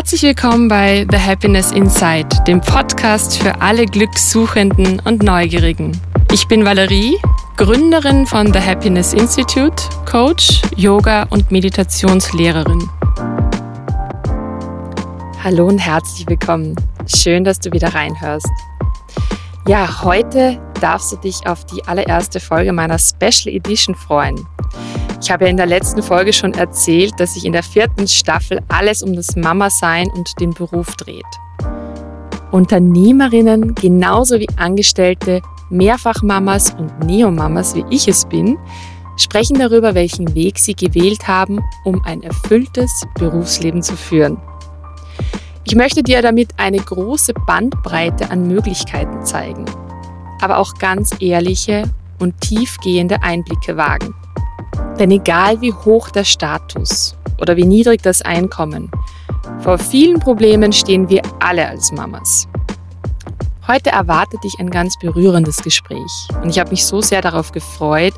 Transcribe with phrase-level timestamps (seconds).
[0.00, 5.92] Herzlich willkommen bei The Happiness Inside, dem Podcast für alle Glückssuchenden und Neugierigen.
[6.32, 7.18] Ich bin Valerie,
[7.58, 9.76] Gründerin von The Happiness Institute,
[10.10, 12.88] Coach, Yoga und Meditationslehrerin.
[15.44, 16.76] Hallo und herzlich willkommen.
[17.06, 18.48] Schön, dass du wieder reinhörst.
[19.68, 24.46] Ja, heute darfst du dich auf die allererste Folge meiner Special Edition freuen.
[25.22, 28.60] Ich habe ja in der letzten Folge schon erzählt, dass sich in der vierten Staffel
[28.68, 31.24] alles um das Mama-Sein und den Beruf dreht.
[32.50, 38.58] Unternehmerinnen genauso wie Angestellte, Mehrfachmamas und Neomamas, wie ich es bin,
[39.16, 44.38] sprechen darüber, welchen Weg sie gewählt haben, um ein erfülltes Berufsleben zu führen.
[45.64, 49.66] Ich möchte dir damit eine große Bandbreite an Möglichkeiten zeigen,
[50.40, 51.84] aber auch ganz ehrliche
[52.18, 54.14] und tiefgehende Einblicke wagen.
[55.00, 58.90] Denn egal wie hoch der Status oder wie niedrig das Einkommen,
[59.60, 62.46] vor vielen Problemen stehen wir alle als Mamas.
[63.66, 68.12] Heute erwartet dich ein ganz berührendes Gespräch und ich habe mich so sehr darauf gefreut,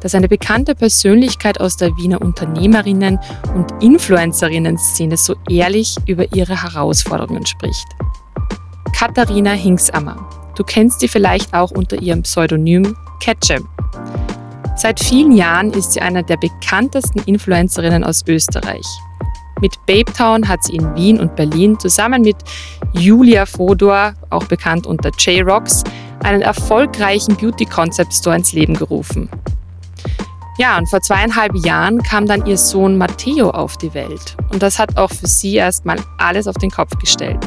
[0.00, 3.18] dass eine bekannte Persönlichkeit aus der Wiener Unternehmerinnen-
[3.54, 7.86] und Influencerinnen-Szene so ehrlich über ihre Herausforderungen spricht.
[8.94, 10.28] Katharina Hingsammer.
[10.54, 13.66] Du kennst sie vielleicht auch unter ihrem Pseudonym Ketchem.
[14.76, 18.86] Seit vielen Jahren ist sie eine der bekanntesten Influencerinnen aus Österreich.
[19.62, 22.36] Mit Babetown hat sie in Wien und Berlin zusammen mit
[22.92, 25.82] Julia Fodor, auch bekannt unter J-Rocks,
[26.22, 29.30] einen erfolgreichen Beauty Concept Store ins Leben gerufen.
[30.58, 34.36] Ja, und vor zweieinhalb Jahren kam dann ihr Sohn Matteo auf die Welt.
[34.52, 37.38] Und das hat auch für sie erstmal alles auf den Kopf gestellt.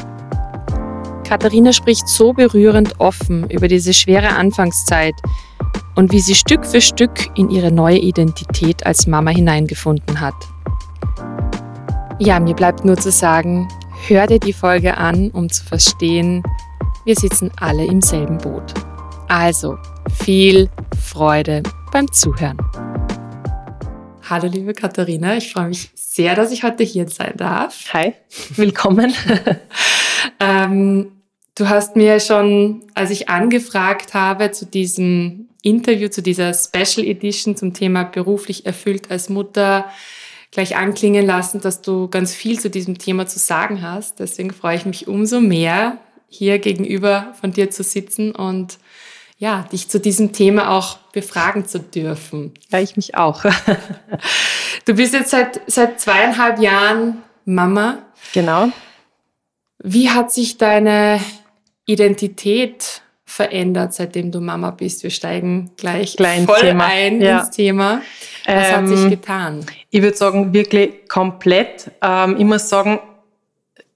[1.24, 5.14] Katharina spricht so berührend offen über diese schwere Anfangszeit,
[5.96, 10.34] und wie sie Stück für Stück in ihre neue Identität als Mama hineingefunden hat.
[12.18, 13.68] Ja, mir bleibt nur zu sagen,
[14.08, 16.42] hör dir die Folge an, um zu verstehen,
[17.04, 18.74] wir sitzen alle im selben Boot.
[19.28, 19.78] Also,
[20.22, 22.58] viel Freude beim Zuhören.
[24.28, 27.92] Hallo liebe Katharina, ich freue mich sehr, dass ich heute hier sein darf.
[27.92, 28.14] Hi,
[28.56, 29.12] willkommen.
[30.40, 31.12] ähm,
[31.56, 37.56] du hast mir schon, als ich angefragt habe zu diesem Interview zu dieser Special Edition
[37.56, 39.90] zum Thema beruflich erfüllt als Mutter
[40.50, 44.18] gleich anklingen lassen, dass du ganz viel zu diesem Thema zu sagen hast.
[44.18, 45.98] Deswegen freue ich mich umso mehr,
[46.28, 48.78] hier gegenüber von dir zu sitzen und
[49.38, 52.52] ja, dich zu diesem Thema auch befragen zu dürfen.
[52.70, 53.44] Ja, ich mich auch.
[54.84, 57.98] du bist jetzt seit, seit zweieinhalb Jahren Mama.
[58.34, 58.70] Genau.
[59.82, 61.20] Wie hat sich deine
[61.86, 65.02] Identität verändert, seitdem du Mama bist?
[65.02, 66.86] Wir steigen gleich, gleich voll Thema.
[66.86, 67.40] ein ja.
[67.40, 68.02] ins Thema.
[68.44, 69.66] Was ähm, hat sich ähm, getan?
[69.90, 71.90] Ich würde sagen, wirklich komplett.
[72.02, 72.98] Ähm, ich muss sagen,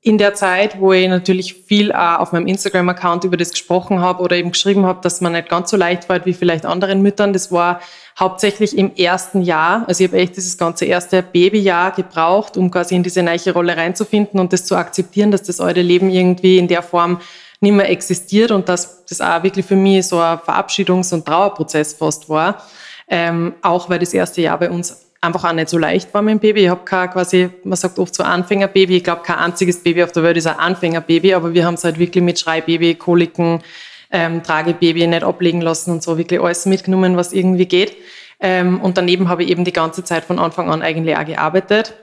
[0.06, 4.22] in der Zeit, wo ich natürlich viel auch auf meinem Instagram-Account über das gesprochen habe
[4.22, 7.32] oder eben geschrieben habe, dass man nicht ganz so leicht fällt wie vielleicht anderen Müttern,
[7.32, 7.80] das war
[8.18, 9.84] hauptsächlich im ersten Jahr.
[9.88, 13.78] Also ich habe echt dieses ganze erste Babyjahr gebraucht, um quasi in diese neue Rolle
[13.78, 17.20] reinzufinden und das zu akzeptieren, dass das alte Leben irgendwie in der Form
[17.64, 21.94] nicht mehr existiert und dass das auch wirklich für mich so ein Verabschiedungs- und Trauerprozess
[21.94, 22.62] fast war.
[23.08, 26.32] Ähm, auch weil das erste Jahr bei uns einfach auch nicht so leicht war mit
[26.32, 26.64] dem Baby.
[26.64, 28.98] Ich habe kein quasi, man sagt oft so Anfängerbaby.
[28.98, 31.84] Ich glaube, kein einziges Baby auf der Welt ist ein Anfängerbaby, aber wir haben es
[31.84, 33.62] halt wirklich mit Schreibaby, Koliken,
[34.10, 37.96] ähm, Tragebaby nicht ablegen lassen und so wirklich alles mitgenommen, was irgendwie geht.
[38.40, 41.94] Ähm, und daneben habe ich eben die ganze Zeit von Anfang an eigentlich auch gearbeitet.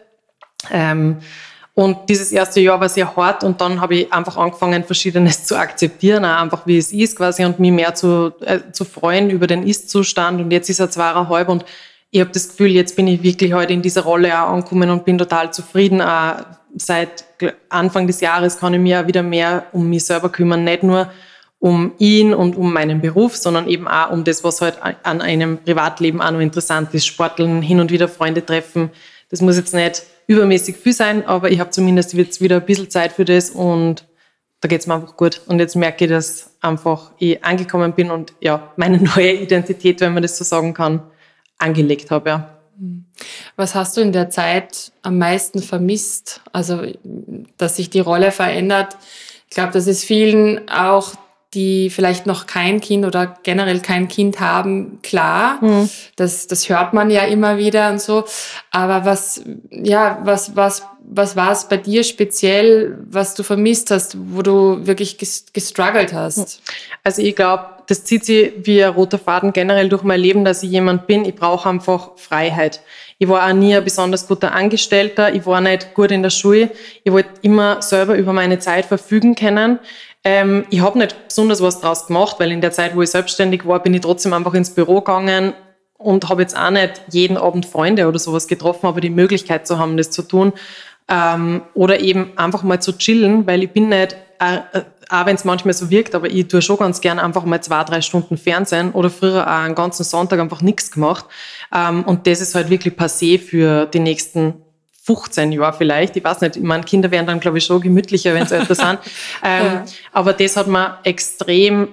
[0.71, 1.17] Ähm,
[1.73, 5.57] und dieses erste Jahr war sehr hart und dann habe ich einfach angefangen, Verschiedenes zu
[5.57, 9.47] akzeptieren, auch einfach wie es ist quasi und mich mehr zu, äh, zu freuen über
[9.47, 10.41] den Ist-Zustand.
[10.41, 11.63] Und jetzt ist er zweieinhalb und
[12.09, 15.05] ich habe das Gefühl, jetzt bin ich wirklich heute in dieser Rolle auch angekommen und
[15.05, 16.01] bin total zufrieden.
[16.01, 16.41] Auch
[16.75, 17.23] seit
[17.69, 21.09] Anfang des Jahres kann ich mich auch wieder mehr um mich selber kümmern, nicht nur
[21.59, 25.59] um ihn und um meinen Beruf, sondern eben auch um das, was halt an einem
[25.59, 27.05] Privatleben auch noch interessant ist.
[27.05, 28.89] Sporteln, hin und wieder Freunde treffen.
[29.29, 32.89] Das muss jetzt nicht übermäßig viel sein, aber ich habe zumindest jetzt wieder ein bisschen
[32.89, 34.07] Zeit für das und
[34.61, 35.41] da geht es mir einfach gut.
[35.47, 40.13] Und jetzt merke ich, dass einfach ich angekommen bin und ja, meine neue Identität, wenn
[40.13, 41.03] man das so sagen kann,
[41.57, 42.29] angelegt habe.
[42.29, 42.57] Ja.
[43.55, 46.41] Was hast du in der Zeit am meisten vermisst?
[46.51, 46.81] Also,
[47.57, 48.97] dass sich die Rolle verändert.
[49.49, 51.13] Ich glaube, das ist vielen auch
[51.53, 55.89] die vielleicht noch kein Kind oder generell kein Kind haben, klar, mhm.
[56.15, 58.23] das, das hört man ja immer wieder und so.
[58.71, 64.15] Aber was, ja, was, was, was war es bei dir speziell, was du vermisst hast,
[64.17, 66.61] wo du wirklich gestruggelt hast?
[67.03, 70.63] Also ich glaube, das zieht sich wie ein roter Faden generell durch mein Leben, dass
[70.63, 72.79] ich jemand bin, ich brauche einfach Freiheit.
[73.17, 76.71] Ich war auch nie ein besonders guter Angestellter, ich war nicht gut in der Schule,
[77.03, 79.79] ich wollte immer selber über meine Zeit verfügen können.
[80.23, 83.65] Ähm, ich habe nicht besonders was draus gemacht, weil in der Zeit, wo ich selbstständig
[83.65, 85.53] war, bin ich trotzdem einfach ins Büro gegangen
[85.97, 89.79] und habe jetzt auch nicht jeden Abend Freunde oder sowas getroffen, aber die Möglichkeit zu
[89.79, 90.53] haben, das zu tun.
[91.07, 95.35] Ähm, oder eben einfach mal zu chillen, weil ich bin nicht, äh, äh auch wenn
[95.35, 98.37] es manchmal so wirkt, aber ich tue schon ganz gern einfach mal zwei, drei Stunden
[98.37, 101.25] Fernsehen oder früher auch einen ganzen Sonntag einfach nichts gemacht.
[101.75, 104.53] Ähm, und das ist halt wirklich passé für die nächsten
[105.03, 106.15] 15 Jahre vielleicht.
[106.15, 108.75] Ich weiß nicht, ich meine, Kinder werden dann, glaube ich, schon gemütlicher, wenn sie älter
[108.75, 108.99] sind.
[109.43, 109.85] Ähm, ja.
[110.11, 111.87] Aber das hat mir extrem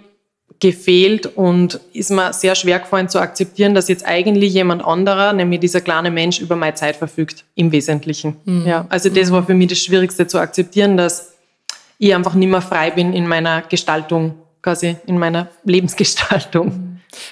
[0.60, 5.60] gefehlt und ist mir sehr schwer gefallen zu akzeptieren, dass jetzt eigentlich jemand anderer, nämlich
[5.60, 8.36] dieser kleine Mensch, über meine Zeit verfügt, im Wesentlichen.
[8.44, 8.66] Mhm.
[8.66, 11.32] Ja, also das war für mich das Schwierigste zu akzeptieren, dass
[11.98, 16.87] ich einfach nicht mehr frei bin in meiner Gestaltung, quasi in meiner Lebensgestaltung.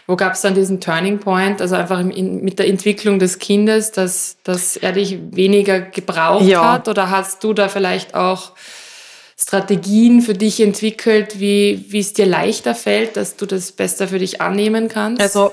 [0.07, 3.93] Wo gab es dann diesen Turning Point, also einfach in, mit der Entwicklung des Kindes,
[3.93, 6.73] dass, dass er dich weniger gebraucht ja.
[6.73, 6.89] hat?
[6.89, 8.53] Oder hast du da vielleicht auch
[9.39, 14.19] Strategien für dich entwickelt, wie, wie es dir leichter fällt, dass du das besser für
[14.19, 15.21] dich annehmen kannst?
[15.21, 15.53] Also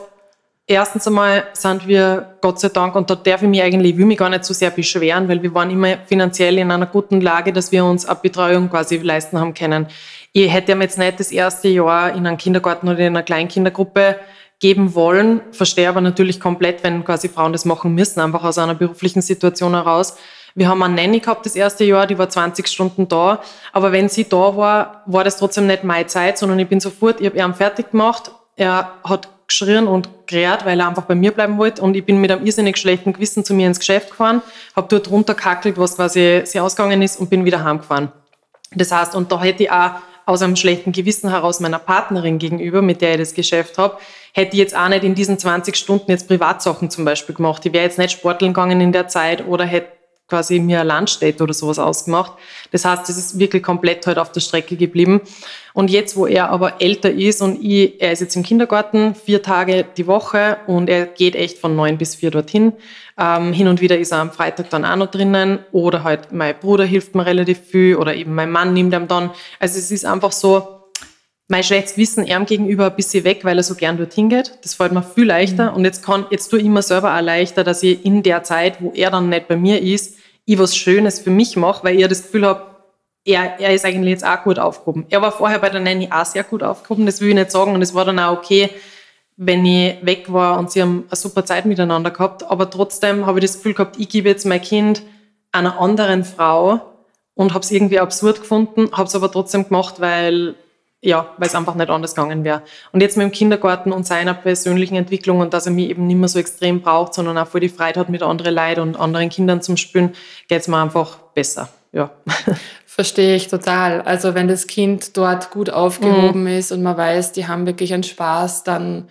[0.67, 4.05] erstens einmal sind wir Gott sei Dank, und da darf ich mich eigentlich, ich will
[4.05, 7.53] mich gar nicht so sehr beschweren, weil wir waren immer finanziell in einer guten Lage,
[7.53, 9.87] dass wir uns eine Betreuung quasi leisten haben können.
[10.31, 14.17] Ich hätte mir jetzt nicht das erste Jahr in einem Kindergarten oder in einer Kleinkindergruppe
[14.59, 18.75] geben wollen, verstehe aber natürlich komplett, wenn quasi Frauen das machen müssen, einfach aus einer
[18.75, 20.15] beruflichen Situation heraus.
[20.55, 23.41] Wir haben eine Nanny gehabt das erste Jahr, die war 20 Stunden da.
[23.73, 27.19] Aber wenn sie da war, war das trotzdem nicht meine Zeit, sondern ich bin sofort,
[27.19, 28.31] ich habe ihn fertig gemacht.
[28.55, 31.81] Er hat geschrien und gerät, weil er einfach bei mir bleiben wollte.
[31.81, 34.41] Und ich bin mit einem irrsinnig schlechten Gewissen zu mir ins Geschäft gefahren,
[34.75, 38.11] habe dort runterkackelt, was quasi sehr ausgegangen ist und bin wieder heimgefahren.
[38.75, 39.91] Das heißt, und da hätte ich auch
[40.25, 43.97] aus einem schlechten Gewissen heraus meiner Partnerin gegenüber, mit der ich das Geschäft habe,
[44.33, 47.65] hätte ich jetzt auch nicht in diesen 20 Stunden jetzt Privatsachen zum Beispiel gemacht.
[47.65, 49.91] Ich wäre jetzt nicht sporteln gegangen in der Zeit oder hätte
[50.27, 52.33] quasi mir ein Landstätte oder sowas ausgemacht.
[52.71, 55.21] Das heißt, es ist wirklich komplett halt auf der Strecke geblieben.
[55.73, 59.41] Und jetzt, wo er aber älter ist und ich, er ist jetzt im Kindergarten, vier
[59.41, 62.73] Tage die Woche und er geht echt von neun bis vier dorthin.
[63.17, 66.57] Ähm, hin und wieder ist er am Freitag dann auch noch drinnen oder halt mein
[66.57, 69.31] Bruder hilft mir relativ viel oder eben mein Mann nimmt ihm dann.
[69.59, 70.82] Also es ist einfach so,
[71.47, 74.57] mein schlechtes Wissen ihm gegenüber ein bisschen weg, weil er so gern dorthin geht.
[74.63, 75.71] Das fällt mir viel leichter.
[75.71, 75.77] Mhm.
[75.77, 78.81] Und jetzt kann, jetzt tue ich mir selber auch leichter, dass ich in der Zeit,
[78.81, 82.07] wo er dann nicht bei mir ist, ich was Schönes für mich mache, weil ich
[82.07, 82.73] das Gefühl habe,
[83.25, 85.05] er, er ist eigentlich jetzt auch gut aufgehoben.
[85.09, 87.73] Er war vorher bei der Nanny auch sehr gut aufgehoben, das will ich nicht sagen.
[87.73, 88.69] Und es war dann auch okay,
[89.37, 92.43] wenn ich weg war und sie haben eine super Zeit miteinander gehabt.
[92.43, 95.03] Aber trotzdem habe ich das Gefühl gehabt, ich gebe jetzt mein Kind
[95.51, 96.81] einer anderen Frau
[97.35, 100.55] und habe es irgendwie absurd gefunden, habe es aber trotzdem gemacht, weil
[101.03, 102.61] ja, weil es einfach nicht anders gegangen wäre.
[102.93, 106.15] Und jetzt mit dem Kindergarten und seiner persönlichen Entwicklung und dass er mich eben nicht
[106.15, 109.27] mehr so extrem braucht, sondern auch voll die Freude hat mit anderen Leuten und anderen
[109.27, 110.13] Kindern zum Spielen,
[110.47, 111.67] geht es mir einfach besser.
[111.91, 112.11] Ja.
[112.85, 114.01] Verstehe ich total.
[114.01, 116.47] Also wenn das Kind dort gut aufgehoben mhm.
[116.47, 119.09] ist und man weiß, die haben wirklich einen Spaß, dann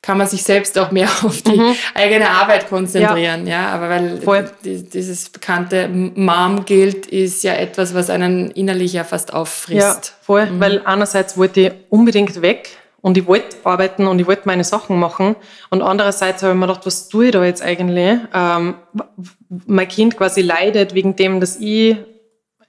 [0.00, 1.74] kann man sich selbst auch mehr auf die mhm.
[1.94, 3.46] eigene Arbeit konzentrieren.
[3.46, 4.50] Ja, ja aber weil Voll.
[4.62, 9.80] dieses bekannte Mom gilt ist ja etwas, was einen innerlich ja fast auffrisst.
[9.80, 10.60] Ja, voll, mhm.
[10.60, 14.98] weil einerseits wollte ich unbedingt weg und ich wollte arbeiten und ich wollte meine Sachen
[14.98, 15.36] machen
[15.70, 18.18] und andererseits habe ich mir gedacht, was tue ich da jetzt eigentlich?
[18.34, 18.74] Ähm,
[19.66, 21.96] mein Kind quasi leidet wegen dem, dass ich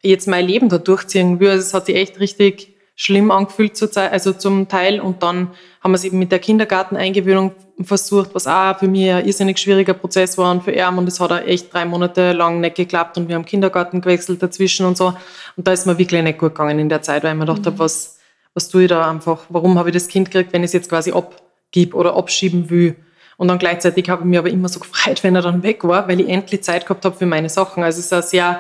[0.02, 1.50] jetzt mein Leben da durchziehen will.
[1.50, 5.00] Also es hat sich echt richtig schlimm angefühlt zur Zeit, also zum Teil.
[5.00, 5.52] Und dann
[5.82, 9.94] haben wir es eben mit der Kindergarteneingewöhnung versucht, was auch für mich ein irrsinnig schwieriger
[9.94, 10.98] Prozess war und für ihn.
[10.98, 14.44] Und es hat auch echt drei Monate lang nicht geklappt und wir haben Kindergarten gewechselt
[14.44, 15.14] dazwischen und so.
[15.56, 17.62] Und da ist mir wirklich nicht gut gegangen in der Zeit, weil ich mir gedacht
[17.62, 17.66] mhm.
[17.68, 18.20] habe, was,
[18.54, 19.46] was tue ich da einfach?
[19.48, 22.98] Warum habe ich das Kind gekriegt, wenn ich es jetzt quasi abgib oder abschieben will?
[23.38, 26.10] Und dann gleichzeitig habe ich mich aber immer so gefreut, wenn er dann weg war,
[26.10, 27.82] weil ich endlich Zeit gehabt habe für meine Sachen.
[27.82, 28.60] Also es ist ein sehr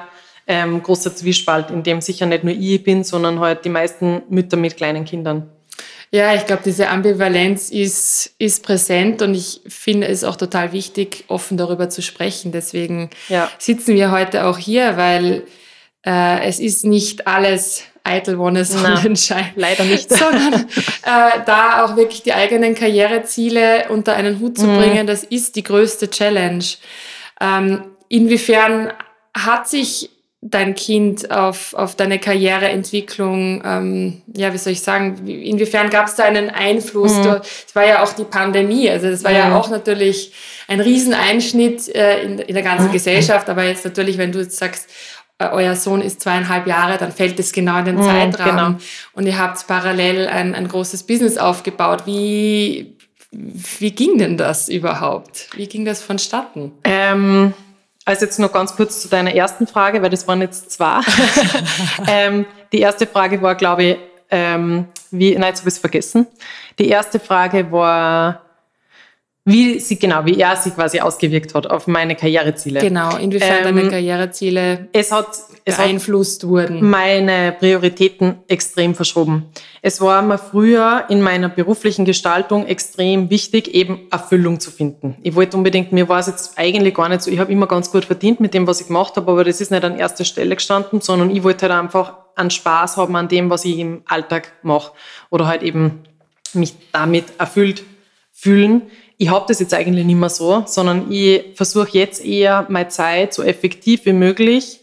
[0.49, 4.57] ähm, großer Zwiespalt, in dem sicher nicht nur ich bin, sondern halt die meisten Mütter
[4.57, 5.47] mit kleinen Kindern.
[6.11, 11.23] Ja, ich glaube, diese Ambivalenz ist, ist präsent und ich finde es auch total wichtig,
[11.27, 12.51] offen darüber zu sprechen.
[12.51, 13.47] Deswegen ja.
[13.59, 15.43] sitzen wir heute auch hier, weil
[16.03, 19.51] äh, es ist nicht alles eitel Wonne Sonnenschein.
[19.55, 20.09] leider nicht.
[20.17, 20.65] Sondern
[21.03, 24.77] äh, da auch wirklich die eigenen Karriereziele unter einen Hut zu mhm.
[24.77, 26.65] bringen, das ist die größte Challenge.
[27.39, 28.91] Ähm, inwiefern
[29.37, 30.09] hat sich
[30.41, 33.61] dein Kind auf, auf deine Karriereentwicklung?
[33.65, 37.13] Ähm, ja, wie soll ich sagen, inwiefern gab es da einen Einfluss?
[37.17, 37.41] Mhm.
[37.67, 39.37] Es war ja auch die Pandemie, also das war mhm.
[39.37, 40.33] ja auch natürlich
[40.67, 42.93] ein Rieseneinschnitt äh, in, in der ganzen mhm.
[42.93, 44.89] Gesellschaft, aber jetzt natürlich, wenn du jetzt sagst,
[45.39, 48.85] äh, euer Sohn ist zweieinhalb Jahre, dann fällt es genau in den mhm, Zeitrahmen genau.
[49.13, 52.03] und ihr habt parallel ein, ein großes Business aufgebaut.
[52.05, 52.95] Wie,
[53.31, 55.49] wie ging denn das überhaupt?
[55.55, 56.71] Wie ging das vonstatten?
[56.85, 57.53] Ähm
[58.09, 60.99] also jetzt noch ganz kurz zu deiner ersten Frage, weil das waren jetzt zwei.
[62.07, 63.97] ähm, die erste Frage war, glaube ich,
[64.31, 66.25] ähm, wie, nein, jetzt habe ich es vergessen.
[66.79, 68.41] Die erste Frage war,
[69.49, 72.81] wie sie genau, wie er sich quasi ausgewirkt hat auf meine Karriereziele.
[72.81, 75.27] Genau, inwiefern ähm, deine Karriereziele es hat,
[75.65, 76.87] es beeinflusst hat wurden.
[76.87, 79.47] Meine Prioritäten extrem verschoben.
[79.81, 85.15] Es war mir früher in meiner beruflichen Gestaltung extrem wichtig, eben Erfüllung zu finden.
[85.23, 87.91] Ich wollte unbedingt, mir war es jetzt eigentlich gar nicht so, ich habe immer ganz
[87.91, 90.55] gut verdient mit dem, was ich gemacht habe, aber das ist nicht an erster Stelle
[90.55, 94.51] gestanden, sondern ich wollte halt einfach einen Spaß haben an dem, was ich im Alltag
[94.61, 94.91] mache
[95.31, 96.03] oder halt eben
[96.53, 97.83] mich damit erfüllt
[98.31, 98.83] fühlen
[99.21, 103.33] ich habe das jetzt eigentlich nicht mehr so, sondern ich versuche jetzt eher meine Zeit
[103.33, 104.79] so effektiv wie möglich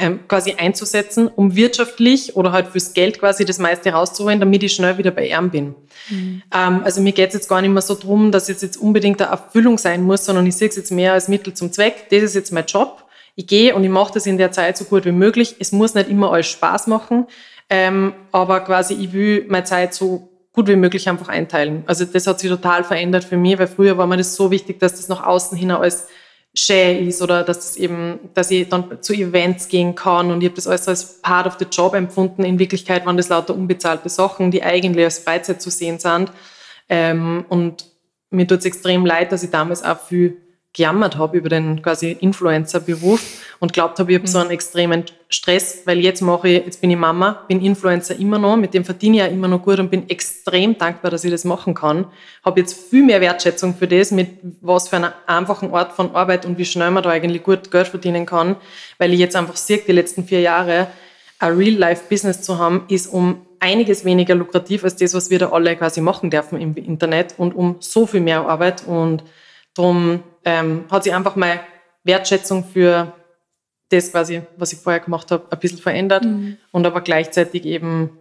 [0.00, 4.72] ähm, quasi einzusetzen, um wirtschaftlich oder halt fürs Geld quasi das meiste rauszuholen, damit ich
[4.72, 5.74] schnell wieder bei ihm bin.
[6.08, 6.42] Mhm.
[6.54, 9.20] Ähm, also mir geht es jetzt gar nicht mehr so drum, dass es jetzt unbedingt
[9.20, 12.08] eine Erfüllung sein muss, sondern ich sehe es jetzt mehr als Mittel zum Zweck.
[12.10, 13.06] Das ist jetzt mein Job.
[13.34, 15.56] Ich gehe und ich mache das in der Zeit so gut wie möglich.
[15.58, 17.26] Es muss nicht immer alles Spaß machen,
[17.68, 21.84] ähm, aber quasi ich will meine Zeit so gut wie möglich einfach einteilen.
[21.86, 24.80] Also das hat sich total verändert für mich, weil früher war mir das so wichtig,
[24.80, 26.08] dass das nach außen hin alles
[26.54, 30.46] schön ist oder dass das eben, dass ich dann zu Events gehen kann und ich
[30.46, 32.42] habe das alles als Part of the Job empfunden.
[32.42, 36.32] In Wirklichkeit waren das lauter unbezahlte Sachen, die eigentlich als Freizeit zu sehen sind.
[36.88, 37.84] Ähm, und
[38.30, 40.38] mir tut es extrem leid, dass ich damals auch viel
[40.76, 43.20] gejammert habe über den quasi Influencer-Beruf
[43.60, 46.90] und glaubt habe, ich habe so einen extremen Stress, weil jetzt mache ich, jetzt bin
[46.90, 49.90] ich Mama, bin Influencer immer noch, mit dem verdiene ich ja immer noch gut und
[49.90, 52.06] bin extrem dankbar, dass ich das machen kann.
[52.44, 54.28] Habe jetzt viel mehr Wertschätzung für das, mit
[54.60, 57.88] was für einer einfachen Art von Arbeit und wie schnell man da eigentlich gut Geld
[57.88, 58.56] verdienen kann,
[58.98, 60.88] weil ich jetzt einfach sehe, die letzten vier Jahre
[61.38, 65.74] ein Real-Life-Business zu haben, ist um einiges weniger lukrativ als das, was wir da alle
[65.74, 69.24] quasi machen dürfen im Internet und um so viel mehr Arbeit und
[69.74, 71.60] darum ähm, hat sich einfach meine
[72.04, 73.12] Wertschätzung für
[73.90, 76.56] das quasi, was ich vorher gemacht habe, ein bisschen verändert mhm.
[76.72, 78.18] und aber gleichzeitig eben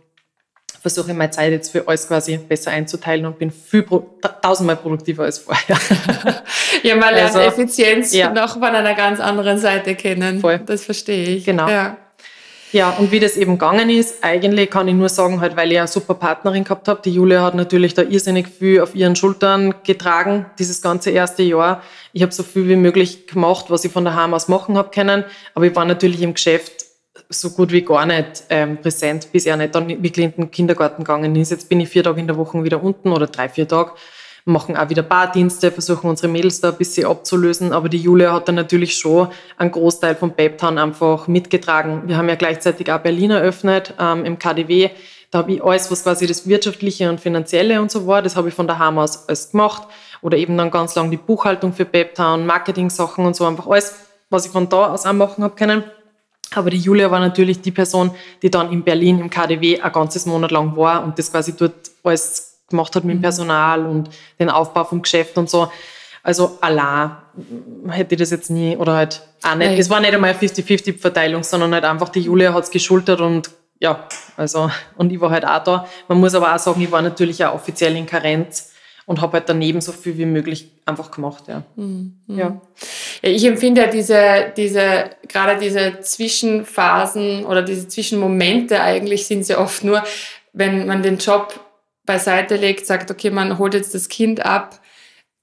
[0.81, 4.75] versuche ich meine Zeit jetzt für alles quasi besser einzuteilen und bin viel pro, tausendmal
[4.75, 5.77] produktiver als vorher.
[6.83, 8.31] ja, man lernt also, Effizienz ja.
[8.31, 10.41] noch von einer ganz anderen Seite kennen.
[10.41, 10.59] Voll.
[10.59, 11.45] Das verstehe ich.
[11.45, 11.67] Genau.
[11.67, 11.97] Ja.
[12.71, 15.77] Ja, und wie das eben gegangen ist, eigentlich kann ich nur sagen, halt, weil ich
[15.77, 17.01] eine super Partnerin gehabt habe.
[17.05, 21.83] Die Julia hat natürlich da irrsinnig viel auf ihren Schultern getragen, dieses ganze erste Jahr.
[22.11, 25.23] Ich habe so viel wie möglich gemacht, was ich von daheim aus machen habe können.
[25.53, 26.85] Aber ich war natürlich im Geschäft
[27.29, 31.03] so gut wie gar nicht ähm, präsent, bis er nicht dann wirklich in den Kindergarten
[31.03, 31.51] gegangen ist.
[31.51, 33.91] Jetzt bin ich vier Tage in der Woche wieder unten oder drei, vier Tage
[34.45, 37.73] machen auch wieder Bardienste, versuchen unsere Mädels da ein bisschen abzulösen.
[37.73, 42.03] Aber die Julia hat dann natürlich schon einen Großteil von Babetown einfach mitgetragen.
[42.05, 44.91] Wir haben ja gleichzeitig auch Berlin eröffnet ähm, im KDW.
[45.31, 48.49] Da habe ich alles, was quasi das Wirtschaftliche und Finanzielle und so war, das habe
[48.49, 49.87] ich von daheim aus alles gemacht.
[50.21, 53.95] Oder eben dann ganz lang die Buchhaltung für Babetown, Marketing-Sachen und so, einfach alles,
[54.29, 55.83] was ich von da aus auch machen habe können.
[56.53, 58.11] Aber die Julia war natürlich die Person,
[58.41, 61.73] die dann in Berlin im KDW ein ganzes Monat lang war und das quasi dort
[62.03, 63.23] alles gemacht hat mit dem mhm.
[63.23, 65.71] Personal und den Aufbau vom Geschäft und so.
[66.23, 67.11] Also allein
[67.89, 69.77] hätte ich das jetzt nie oder halt auch nicht.
[69.77, 73.51] Es war nicht einmal eine 50-50-Verteilung, sondern halt einfach die Julia hat es geschultert und
[73.79, 75.87] ja, also und ich war halt auch da.
[76.07, 78.71] Man muss aber auch sagen, ich war natürlich auch offiziell in Karenz
[79.05, 81.43] und habe halt daneben so viel wie möglich einfach gemacht.
[81.47, 81.63] Ja.
[81.75, 82.15] Mhm.
[82.27, 82.37] Ja.
[82.37, 82.61] ja.
[83.21, 89.83] Ich empfinde ja diese, diese, gerade diese Zwischenphasen oder diese Zwischenmomente eigentlich sind sie oft
[89.83, 90.03] nur,
[90.53, 91.59] wenn man den Job
[92.05, 94.79] beiseite legt, sagt, okay, man holt jetzt das Kind ab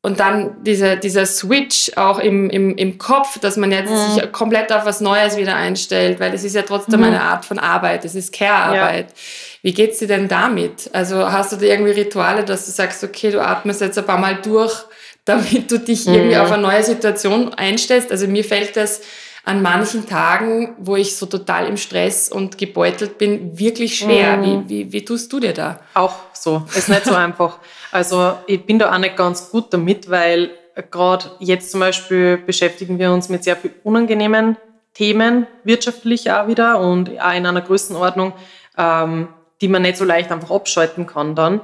[0.05, 4.15] und dann dieser, dieser Switch auch im, im, im Kopf, dass man jetzt mhm.
[4.15, 7.07] sich komplett auf was Neues wieder einstellt, weil es ist ja trotzdem mhm.
[7.07, 9.11] eine Art von Arbeit, es ist Care-Arbeit.
[9.11, 9.17] Ja.
[9.63, 10.91] Wie geht's dir denn damit?
[10.93, 14.19] Also hast du da irgendwie Rituale, dass du sagst, okay, du atmest jetzt ein paar
[14.19, 14.75] Mal durch,
[15.25, 16.15] damit du dich mhm.
[16.15, 18.11] irgendwie auf eine neue Situation einstellst?
[18.11, 19.03] Also mir fällt das
[19.45, 24.37] an manchen Tagen, wo ich so total im Stress und gebeutelt bin, wirklich schwer.
[24.37, 24.69] Mhm.
[24.69, 25.81] Wie, wie, wie tust du dir da?
[25.95, 26.65] Auch so.
[26.77, 27.59] Ist nicht so einfach.
[27.91, 30.51] Also ich bin da auch nicht ganz gut damit, weil
[30.91, 34.57] gerade jetzt zum Beispiel beschäftigen wir uns mit sehr viel unangenehmen
[34.95, 38.35] Themen, wirtschaftlich auch wieder und auch in einer Größenordnung,
[38.77, 39.29] ähm,
[39.61, 41.63] die man nicht so leicht einfach abschalten kann dann.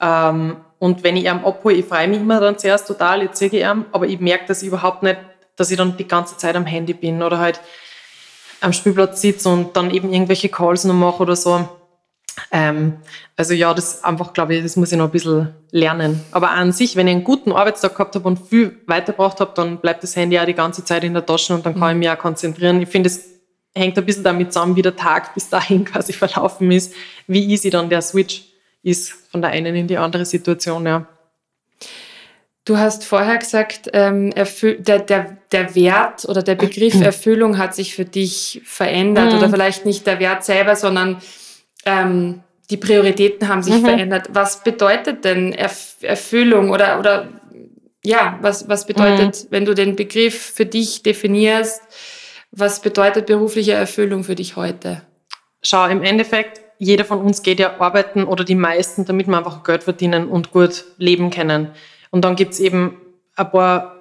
[0.00, 3.84] Ähm, und wenn ich ihn abhole, ich freue mich immer dann zuerst total, ich ihn,
[3.92, 5.18] aber ich merke, dass ich überhaupt nicht
[5.60, 7.60] dass ich dann die ganze Zeit am Handy bin oder halt
[8.60, 11.68] am Spielplatz sitze und dann eben irgendwelche Calls noch mache oder so.
[12.50, 12.94] Ähm,
[13.36, 16.22] also ja, das einfach, glaube ich, das muss ich noch ein bisschen lernen.
[16.32, 19.78] Aber an sich, wenn ich einen guten Arbeitstag gehabt habe und viel weitergebracht habe, dann
[19.78, 22.02] bleibt das Handy ja die ganze Zeit in der Tasche und dann kann mhm.
[22.02, 22.80] ich mich auch konzentrieren.
[22.80, 23.28] Ich finde, es
[23.74, 26.94] hängt ein bisschen damit zusammen, wie der Tag bis dahin quasi verlaufen ist,
[27.26, 28.44] wie easy dann der Switch
[28.82, 31.06] ist von der einen in die andere Situation, ja.
[32.70, 37.02] Du hast vorher gesagt, ähm, der, der, der Wert oder der Begriff mhm.
[37.02, 39.38] Erfüllung hat sich für dich verändert mhm.
[39.38, 41.20] oder vielleicht nicht der Wert selber, sondern
[41.84, 43.86] ähm, die Prioritäten haben sich mhm.
[43.86, 44.28] verändert.
[44.34, 47.26] Was bedeutet denn Erf Erfüllung oder, oder
[48.04, 49.46] ja, was, was bedeutet, mhm.
[49.50, 51.82] wenn du den Begriff für dich definierst,
[52.52, 55.02] was bedeutet berufliche Erfüllung für dich heute?
[55.60, 59.64] Schau, im Endeffekt, jeder von uns geht ja arbeiten oder die meisten, damit wir einfach
[59.64, 61.72] Geld verdienen und gut leben können.
[62.10, 62.96] Und dann gibt's eben
[63.36, 63.96] ein paar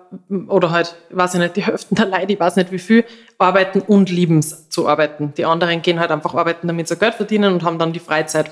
[0.47, 3.05] oder halt, weiß ich nicht, die Hälfte der Leute, ich weiß nicht wie viel,
[3.37, 5.33] arbeiten und lieben es zu arbeiten.
[5.37, 8.51] Die anderen gehen halt einfach arbeiten, damit sie Geld verdienen und haben dann die Freizeit.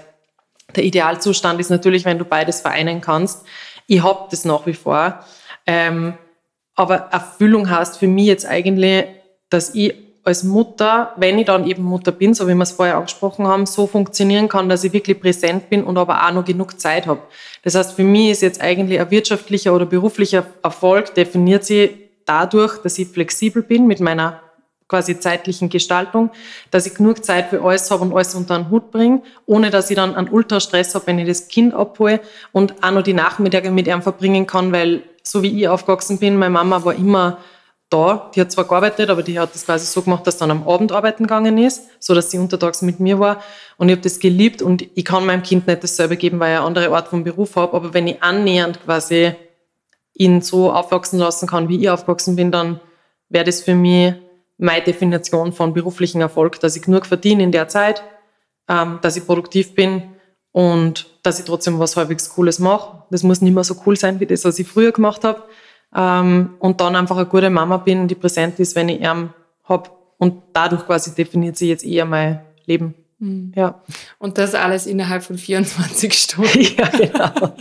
[0.75, 3.45] Der Idealzustand ist natürlich, wenn du beides vereinen kannst.
[3.87, 5.23] Ich hab das nach wie vor.
[5.65, 6.13] Ähm,
[6.75, 9.05] aber Erfüllung heißt für mich jetzt eigentlich,
[9.49, 9.95] dass ich
[10.27, 13.65] als Mutter, wenn ich dann eben Mutter bin, so wie wir es vorher angesprochen haben,
[13.65, 17.21] so funktionieren kann, dass ich wirklich präsent bin und aber auch noch genug Zeit habe.
[17.63, 21.91] Das heißt, für mich ist jetzt eigentlich ein wirtschaftlicher oder beruflicher Erfolg definiert sich
[22.25, 24.41] dadurch, dass ich flexibel bin mit meiner
[24.89, 26.29] quasi zeitlichen Gestaltung,
[26.71, 29.89] dass ich genug Zeit für alles habe und alles unter den Hut bringe, ohne dass
[29.89, 32.19] ich dann einen Ultrastress habe, wenn ich das Kind abhole
[32.51, 36.35] und auch noch die Nachmittage mit ihm verbringen kann, weil so wie ich aufgewachsen bin,
[36.35, 37.37] meine Mama war immer
[37.89, 40.67] da, die hat zwar gearbeitet, aber die hat das quasi so gemacht, dass dann am
[40.67, 43.41] Abend arbeiten gegangen ist, so dass sie untertags mit mir war.
[43.77, 46.57] Und ich habe das geliebt und ich kann meinem Kind nicht dasselbe geben, weil ich
[46.57, 47.73] eine andere Art von Beruf habe.
[47.75, 49.31] Aber wenn ich annähernd quasi
[50.13, 52.81] ihn so aufwachsen lassen kann, wie ich aufgewachsen bin, dann
[53.29, 54.15] wäre das für mich
[54.57, 58.03] meine Definition von beruflichen Erfolg, dass ich genug verdiene in der Zeit,
[58.67, 60.01] ähm, dass ich produktiv bin
[60.51, 63.03] und dass ich trotzdem was halbwegs Cooles mache.
[63.11, 65.43] Das muss nicht mehr so cool sein wie das, was ich früher gemacht habe
[65.95, 69.29] ähm, und dann einfach eine gute Mama bin, die präsent ist, wenn ich ihn
[69.63, 69.89] habe.
[70.17, 72.95] Und dadurch quasi definiert sich jetzt eher mein Leben.
[73.19, 73.51] Mhm.
[73.55, 73.81] Ja.
[74.19, 76.59] Und das alles innerhalb von 24 Stunden.
[76.77, 77.55] ja, genau.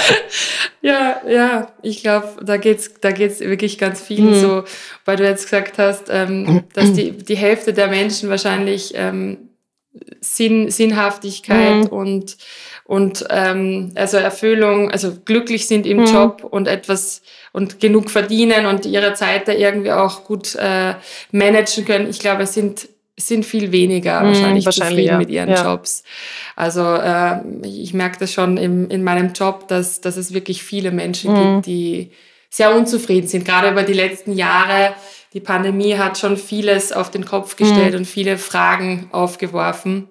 [0.82, 4.34] ja, ja, ich glaube, da geht's, da geht's wirklich ganz viel mhm.
[4.34, 4.64] so,
[5.04, 9.38] weil du jetzt gesagt hast, ähm, dass die, die Hälfte der Menschen wahrscheinlich ähm,
[10.20, 11.86] Sinn, Sinnhaftigkeit mhm.
[11.86, 12.36] und,
[12.92, 16.06] und ähm, also Erfüllung, also glücklich sind im mhm.
[16.08, 20.92] Job und etwas und genug verdienen und ihre Zeit da irgendwie auch gut äh,
[21.30, 22.10] managen können.
[22.10, 25.16] Ich glaube, es sind sind viel weniger mhm, wahrscheinlich, wahrscheinlich zufrieden ja.
[25.16, 25.64] mit ihren ja.
[25.64, 26.02] Jobs.
[26.54, 30.90] Also äh, ich merke das schon im, in meinem Job, dass, dass es wirklich viele
[30.90, 31.54] Menschen mhm.
[31.54, 32.10] gibt, die
[32.50, 33.46] sehr unzufrieden sind.
[33.46, 34.92] Gerade über die letzten Jahre.
[35.32, 38.00] Die Pandemie hat schon vieles auf den Kopf gestellt mhm.
[38.00, 40.10] und viele Fragen aufgeworfen.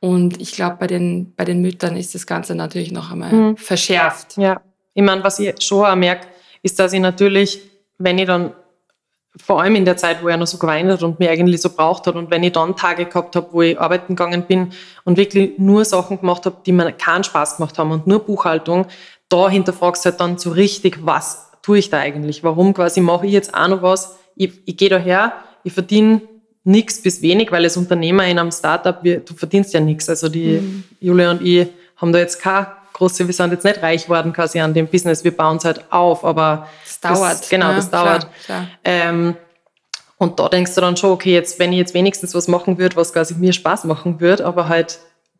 [0.00, 3.56] Und ich glaube, bei den, bei den Müttern ist das Ganze natürlich noch einmal mhm.
[3.56, 4.36] verschärft.
[4.38, 4.60] Ja,
[4.94, 6.26] ich meine, was ich schon auch merke,
[6.62, 7.60] ist, dass ich natürlich,
[7.98, 8.52] wenn ich dann
[9.36, 11.70] vor allem in der Zeit, wo er noch so geweint hat und mich eigentlich so
[11.70, 14.72] braucht hat und wenn ich dann Tage gehabt habe, wo ich arbeiten gegangen bin
[15.04, 18.86] und wirklich nur Sachen gemacht habe, die mir keinen Spaß gemacht haben und nur Buchhaltung,
[19.28, 22.42] da hinterfragst du halt dann so richtig, was tue ich da eigentlich?
[22.42, 24.16] Warum quasi mache ich jetzt auch noch was?
[24.34, 26.22] Ich, ich gehe daher, ich verdiene
[26.64, 30.08] nichts bis wenig, weil als Unternehmer in einem Startup, wir, du verdienst ja nichts.
[30.08, 30.84] Also die mhm.
[31.00, 34.60] Julia und ich haben da jetzt keine große, wir sind jetzt nicht reich worden quasi
[34.60, 37.40] an dem Business, wir bauen es halt auf, aber das dauert.
[37.40, 38.28] Das, genau, ja, das dauert.
[38.44, 38.66] Klar, klar.
[38.84, 39.36] Ähm,
[40.18, 42.96] und da denkst du dann schon, okay, jetzt, wenn ich jetzt wenigstens was machen würde,
[42.96, 44.98] was quasi mir Spaß machen würde, aber halt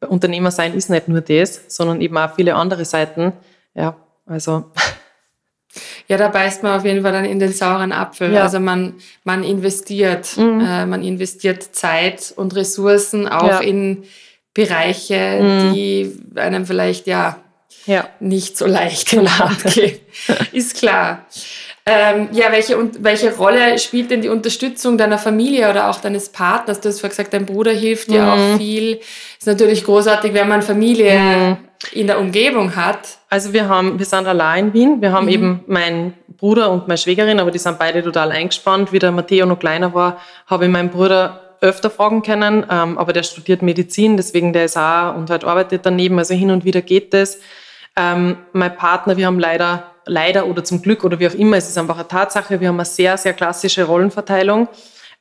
[0.08, 3.34] Unternehmer sein ist nicht nur das, sondern eben auch viele andere Seiten.
[3.74, 4.70] Ja, also.
[6.10, 8.32] Ja, da beißt man auf jeden Fall dann in den sauren Apfel.
[8.32, 8.42] Ja.
[8.42, 10.60] Also man, man investiert, mhm.
[10.60, 13.60] äh, man investiert Zeit und Ressourcen auch ja.
[13.60, 14.02] in
[14.52, 15.72] Bereiche, mhm.
[15.72, 17.36] die einem vielleicht ja,
[17.86, 18.08] ja.
[18.18, 20.00] nicht so leicht von der Hand gehen.
[20.52, 21.26] Ist klar.
[21.86, 26.80] Ähm, ja, welche, welche Rolle spielt denn die Unterstützung deiner Familie oder auch deines Partners?
[26.80, 28.28] Du hast vorhin gesagt, dein Bruder hilft dir mhm.
[28.28, 29.00] auch viel.
[29.38, 31.56] Ist natürlich großartig, wenn man Familie mhm.
[31.92, 33.18] in der Umgebung hat.
[33.30, 35.00] Also wir haben, wir sind allein in Wien.
[35.00, 35.32] Wir haben mhm.
[35.32, 38.92] eben meinen Bruder und meine Schwägerin, aber die sind beide total eingespannt.
[38.92, 43.12] Wie der Matteo noch kleiner war, habe ich meinen Bruder öfter fragen können, ähm, aber
[43.12, 46.80] der studiert Medizin, deswegen der ist auch und halt arbeitet daneben, also hin und wieder
[46.80, 47.38] geht das.
[47.96, 51.68] Ähm, mein Partner, wir haben leider, leider oder zum Glück oder wie auch immer, es
[51.68, 54.68] ist einfach eine Tatsache, wir haben eine sehr, sehr klassische Rollenverteilung.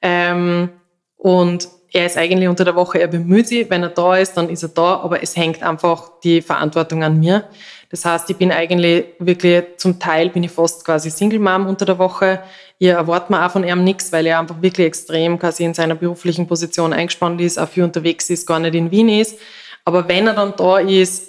[0.01, 0.69] Ähm,
[1.15, 4.49] und er ist eigentlich unter der Woche, er bemüht sich, wenn er da ist, dann
[4.49, 7.45] ist er da, aber es hängt einfach die Verantwortung an mir.
[7.91, 11.85] Das heißt, ich bin eigentlich wirklich, zum Teil bin ich fast quasi Single Mom unter
[11.85, 12.41] der Woche.
[12.77, 15.95] Ihr erwartet mir auch von ihm nichts, weil er einfach wirklich extrem quasi in seiner
[15.95, 19.39] beruflichen Position eingespannt ist, auch viel unterwegs ist, gar nicht in Wien ist.
[19.85, 21.28] Aber wenn er dann da ist,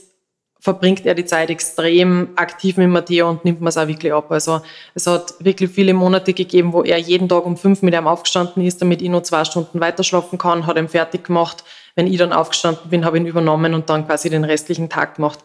[0.60, 4.30] verbringt er die Zeit extrem aktiv mit Matteo und nimmt mir es auch wirklich ab.
[4.30, 4.60] Also
[4.94, 8.62] es hat wirklich viele Monate gegeben, wo er jeden Tag um fünf mit ihm aufgestanden
[8.64, 11.64] ist, damit ich nur zwei Stunden weiter schlafen kann, hat ihn fertig gemacht.
[11.94, 15.16] Wenn ich dann aufgestanden bin, habe ich ihn übernommen und dann quasi den restlichen Tag
[15.16, 15.38] gemacht.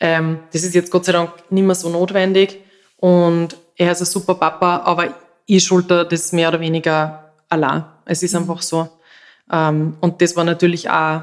[0.00, 2.58] Ähm, das ist jetzt Gott sei Dank nicht mehr so notwendig
[2.98, 5.14] und er ist ein super Papa, aber
[5.46, 7.84] ich schulter das mehr oder weniger allein.
[8.04, 8.40] Es ist mhm.
[8.40, 8.88] einfach so.
[9.50, 11.22] Ähm, und das war natürlich auch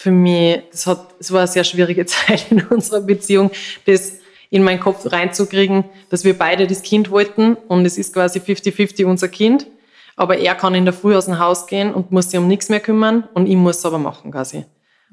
[0.00, 3.50] für mich, das, hat, das war eine sehr schwierige Zeit in unserer Beziehung,
[3.84, 4.14] das
[4.48, 9.04] in meinen Kopf reinzukriegen, dass wir beide das Kind wollten und es ist quasi 50-50
[9.04, 9.66] unser Kind.
[10.16, 12.70] Aber er kann in der Früh aus dem Haus gehen und muss sich um nichts
[12.70, 14.64] mehr kümmern und ich muss es aber machen quasi.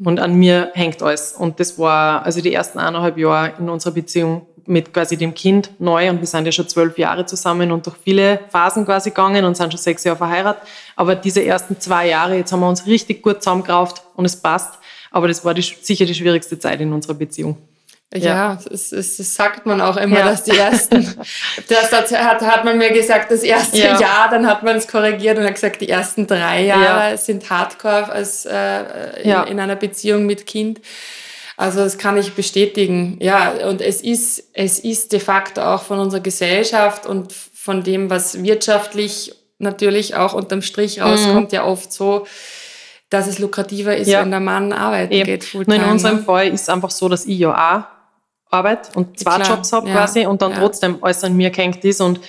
[0.04, 1.34] Und an mir hängt alles.
[1.34, 5.72] Und das war also die ersten eineinhalb Jahre in unserer Beziehung mit quasi dem Kind
[5.80, 6.10] neu.
[6.10, 9.56] Und wir sind ja schon zwölf Jahre zusammen und durch viele Phasen quasi gegangen und
[9.58, 10.64] sind schon sechs Jahre verheiratet.
[10.96, 14.78] Aber diese ersten zwei Jahre, jetzt haben wir uns richtig gut zusammengerauft und es passt.
[15.10, 17.58] Aber das war die, sicher die schwierigste Zeit in unserer Beziehung.
[18.14, 18.60] Ja, ja.
[18.70, 20.26] Das, das, das, sagt man auch immer, ja.
[20.26, 21.06] dass die ersten,
[21.68, 24.00] das hat, hat man mir gesagt, das erste ja.
[24.00, 28.10] Jahr, dann hat man es korrigiert und hat gesagt, die ersten drei Jahre sind Hardcore
[28.10, 30.80] als, äh, in, in, einer Beziehung mit Kind.
[31.58, 33.18] Also das kann ich bestätigen.
[33.20, 38.10] Ja, und es ist, es ist de facto auch von unserer Gesellschaft und von dem,
[38.10, 41.56] was wirtschaftlich natürlich auch unterm Strich rauskommt, mhm.
[41.56, 42.26] ja oft so,
[43.10, 45.26] dass es lukrativer ist, wenn der Mann arbeiten Eben.
[45.26, 45.44] geht.
[45.44, 46.24] Fulltime, Nur in unserem ne?
[46.24, 47.97] Fall ist es einfach so, dass ich ja auch
[48.50, 50.60] Arbeit und zwei Klar, Jobs habe ja, quasi und dann ja.
[50.60, 52.20] trotzdem alles an mir gehängt ist und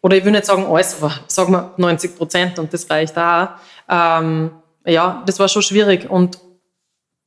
[0.00, 3.48] oder ich will nicht sagen alles, aber sagen wir 90 Prozent und das reicht auch.
[3.88, 4.50] Ähm,
[4.84, 6.38] ja, das war schon schwierig und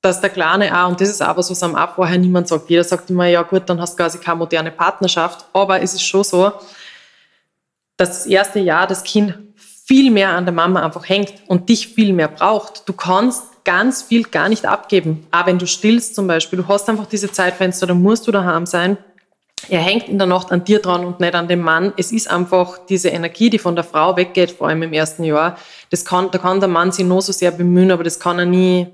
[0.02, 2.70] dass der Kleine auch, und das ist aber so, was am auch vorher niemand sagt.
[2.70, 5.46] Jeder sagt immer, ja gut, dann hast du quasi keine moderne Partnerschaft.
[5.54, 6.52] Aber es ist schon so,
[7.98, 11.88] dass das erste Jahr das Kind viel mehr an der Mama einfach hängt und dich
[11.88, 12.88] viel mehr braucht.
[12.88, 15.28] Du kannst ganz viel gar nicht abgeben.
[15.30, 18.66] Aber wenn du stillst zum Beispiel, du hast einfach diese Zeitfenster, da musst du daheim
[18.66, 18.98] sein.
[19.68, 21.92] Er hängt in der Nacht an dir dran und nicht an dem Mann.
[21.98, 25.58] Es ist einfach diese Energie, die von der Frau weggeht, vor allem im ersten Jahr.
[25.90, 28.46] Das kann, da kann der Mann sich nur so sehr bemühen, aber das kann er
[28.46, 28.88] nie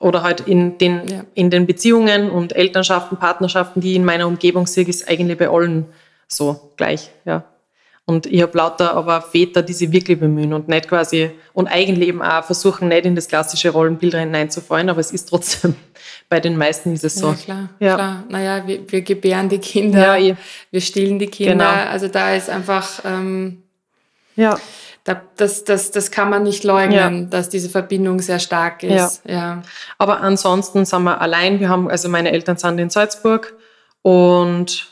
[0.00, 1.24] oder halt in den, ja.
[1.34, 5.86] in den Beziehungen und Elternschaften, Partnerschaften, die in meiner Umgebung sehe, ist eigentlich bei allen
[6.26, 7.44] so gleich, ja.
[8.04, 12.08] Und ich habe lauter aber Väter, die sich wirklich bemühen und nicht quasi und eigentlich
[12.08, 15.76] eben auch versuchen, nicht in das klassische Rollenbild hineinzufallen, aber es ist trotzdem,
[16.28, 17.28] bei den meisten ist es so.
[17.28, 17.68] Ja, klar.
[17.78, 17.94] Ja.
[17.94, 18.24] klar.
[18.28, 20.36] Naja, wir, wir gebären die Kinder, ja,
[20.72, 21.52] wir stillen die Kinder.
[21.52, 21.90] Genau.
[21.90, 23.62] Also da ist einfach, ähm,
[24.34, 24.58] ja.
[25.04, 27.28] Da, das, das, das kann man nicht leugnen, ja.
[27.28, 29.22] dass diese Verbindung sehr stark ist.
[29.26, 29.34] Ja.
[29.34, 29.62] ja.
[29.98, 31.58] Aber ansonsten sind wir allein.
[31.58, 33.52] Wir haben, also meine Eltern sind in Salzburg
[34.02, 34.88] und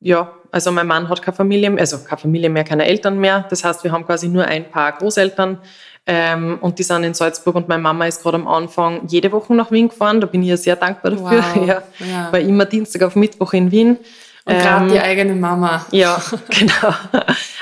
[0.00, 3.44] ja, also mein Mann hat keine Familie mehr, also keine Familie mehr, keine Eltern mehr.
[3.50, 5.58] Das heißt, wir haben quasi nur ein paar Großeltern
[6.06, 9.54] ähm, und die sind in Salzburg und meine Mama ist gerade am Anfang jede Woche
[9.54, 10.18] nach Wien gefahren.
[10.18, 11.44] Da bin ich ja sehr dankbar dafür.
[11.54, 11.66] Wow.
[11.66, 12.32] Ja, ja.
[12.32, 13.98] War immer Dienstag auf Mittwoch in Wien.
[14.46, 15.84] Und gerade ähm, die eigene Mama.
[15.90, 16.94] Ja, genau.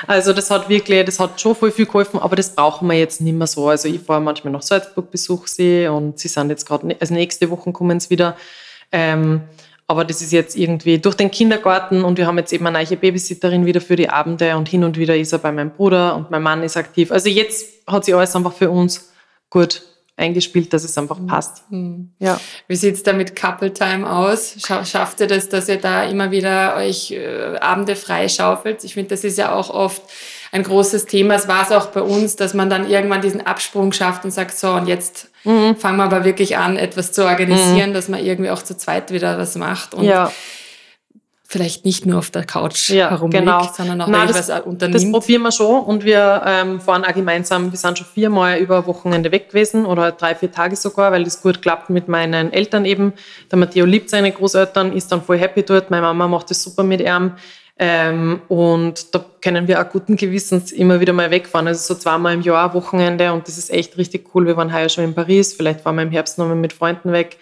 [0.07, 3.19] Also das hat wirklich, das hat schon voll viel geholfen, aber das brauchen wir jetzt
[3.19, 3.67] nicht mehr so.
[3.67, 7.49] Also ich fahre manchmal nach Salzburg, besuche sie und sie sind jetzt gerade, also nächste
[7.49, 8.37] Woche kommen sie wieder.
[8.89, 9.41] Ähm,
[9.87, 12.97] aber das ist jetzt irgendwie durch den Kindergarten und wir haben jetzt eben eine neue
[12.97, 16.31] Babysitterin wieder für die Abende und hin und wieder ist er bei meinem Bruder und
[16.31, 17.11] mein Mann ist aktiv.
[17.11, 19.11] Also jetzt hat sich alles einfach für uns
[19.49, 19.83] gut
[20.17, 21.69] eingespielt, dass es einfach passt.
[21.69, 22.11] Mhm.
[22.19, 22.39] Ja.
[22.67, 24.55] Wie sieht's da mit Couple Time aus?
[24.59, 28.83] Schafft ihr das, dass ihr da immer wieder euch äh, Abende freischaufelt?
[28.83, 30.01] Ich finde, das ist ja auch oft
[30.55, 31.35] ein großes Thema.
[31.35, 34.57] Es war es auch bei uns, dass man dann irgendwann diesen Absprung schafft und sagt,
[34.57, 35.75] so, und jetzt mhm.
[35.75, 37.93] fangen wir aber wirklich an, etwas zu organisieren, mhm.
[37.93, 39.93] dass man irgendwie auch zu zweit wieder was macht.
[39.93, 40.31] Und ja
[41.47, 43.69] vielleicht nicht nur auf der Couch ja, herumliegt, genau.
[43.71, 44.95] sondern auch Nein, das, was unternimmt.
[44.95, 48.87] Das probieren wir schon und wir ähm, fahren auch gemeinsam, wir sind schon viermal über
[48.87, 52.83] Wochenende weg gewesen oder drei, vier Tage sogar, weil das gut klappt mit meinen Eltern
[52.83, 53.13] eben.
[53.51, 56.83] Der Matteo liebt seine Großeltern, ist dann voll happy dort, meine Mama macht das super
[56.83, 57.33] mit ihm.
[57.77, 61.67] Ähm, und da können wir auch guten Gewissens immer wieder mal wegfahren.
[61.67, 64.45] Also so zweimal im Jahr Wochenende und das ist echt richtig cool.
[64.45, 67.37] Wir waren heuer schon in Paris, vielleicht fahren wir im Herbst nochmal mit Freunden weg.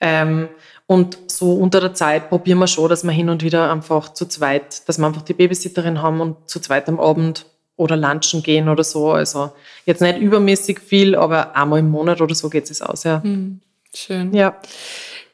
[0.00, 0.48] Ähm,
[0.86, 4.26] und so unter der Zeit probieren wir schon, dass wir hin und wieder einfach zu
[4.26, 8.68] zweit, dass wir einfach die Babysitterin haben und zu zweit am Abend oder lunchen gehen
[8.68, 9.12] oder so.
[9.12, 9.52] Also
[9.86, 13.22] jetzt nicht übermäßig viel, aber einmal im Monat oder so geht es aus, ja.
[13.22, 13.60] Hm,
[13.94, 14.34] schön.
[14.34, 14.58] Ja.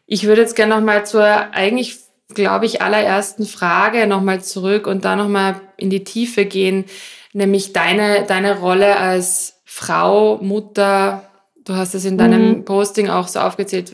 [0.06, 5.16] Ich würde jetzt gerne nochmal zur eigentlich glaube ich, allerersten Frage nochmal zurück und da
[5.16, 6.84] nochmal in die Tiefe gehen,
[7.32, 11.28] nämlich deine, deine Rolle als Frau, Mutter,
[11.66, 12.64] du hast es in deinem mhm.
[12.64, 13.92] Posting auch so aufgezählt,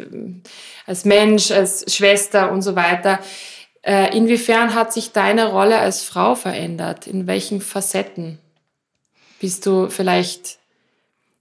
[0.86, 3.18] als Mensch, als Schwester und so weiter.
[3.82, 7.06] Äh, inwiefern hat sich deine Rolle als Frau verändert?
[7.06, 8.38] In welchen Facetten?
[9.40, 10.58] Bist du vielleicht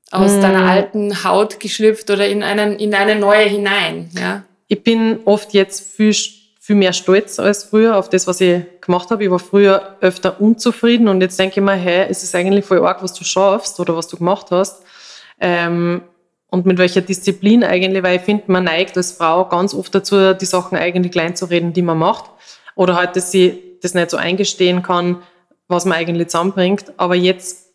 [0.09, 0.41] aus mhm.
[0.41, 4.09] deiner alten Haut geschlüpft oder in, einen, in eine neue hinein?
[4.17, 4.43] Ja?
[4.67, 6.15] Ich bin oft jetzt viel,
[6.63, 9.23] viel mehr stolz als früher auf das, was ich gemacht habe.
[9.23, 12.85] Ich war früher öfter unzufrieden und jetzt denke ich mir, hey, es ist eigentlich voll
[12.85, 14.83] arg, was du schaffst oder was du gemacht hast.
[15.39, 16.03] Ähm,
[16.51, 20.35] und mit welcher Disziplin eigentlich, weil ich finde, man neigt als Frau ganz oft dazu,
[20.35, 22.25] die Sachen eigentlich klein zu reden, die man macht.
[22.75, 25.23] Oder halt, dass sie das nicht so eingestehen kann,
[25.67, 26.93] was man eigentlich zusammenbringt.
[26.97, 27.70] Aber jetzt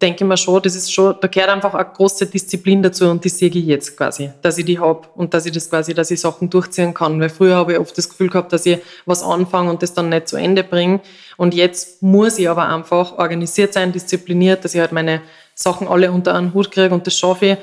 [0.00, 3.24] denke ich mir schon, das ist schon, da gehört einfach eine große Disziplin dazu und
[3.24, 6.10] die sehe ich jetzt quasi, dass ich die habe und dass ich das quasi, dass
[6.10, 7.20] ich Sachen durchziehen kann.
[7.20, 10.08] Weil früher habe ich oft das Gefühl gehabt, dass ich was anfange und das dann
[10.08, 11.00] nicht zu Ende bringe.
[11.36, 15.20] Und jetzt muss ich aber einfach organisiert sein, diszipliniert, dass ich halt meine
[15.54, 17.56] Sachen alle unter einen Hut kriege und das schaffe ich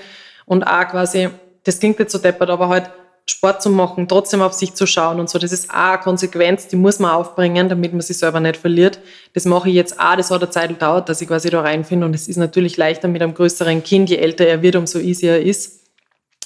[0.45, 1.29] und auch quasi,
[1.63, 2.89] das klingt jetzt so deppert, aber halt
[3.27, 6.67] Sport zu machen, trotzdem auf sich zu schauen und so, das ist auch eine Konsequenz,
[6.67, 8.99] die muss man aufbringen, damit man sich selber nicht verliert.
[9.33, 12.05] Das mache ich jetzt auch, das hat eine Zeit gedauert, dass ich quasi da reinfinde
[12.05, 15.33] und es ist natürlich leichter mit einem größeren Kind, je älter er wird, umso easier
[15.33, 15.81] er ist.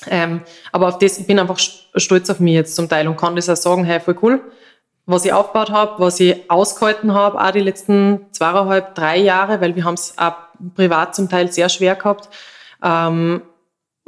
[0.07, 3.35] Ähm, aber auf das, ich bin einfach stolz auf mich jetzt zum Teil und kann
[3.35, 4.41] das auch sagen, hey, voll cool,
[5.05, 9.75] was ich aufgebaut habe, was ich ausgehalten habe, auch die letzten zweieinhalb, drei Jahre, weil
[9.75, 10.33] wir haben es auch
[10.75, 12.29] privat zum Teil sehr schwer gehabt.
[12.81, 13.41] Ähm,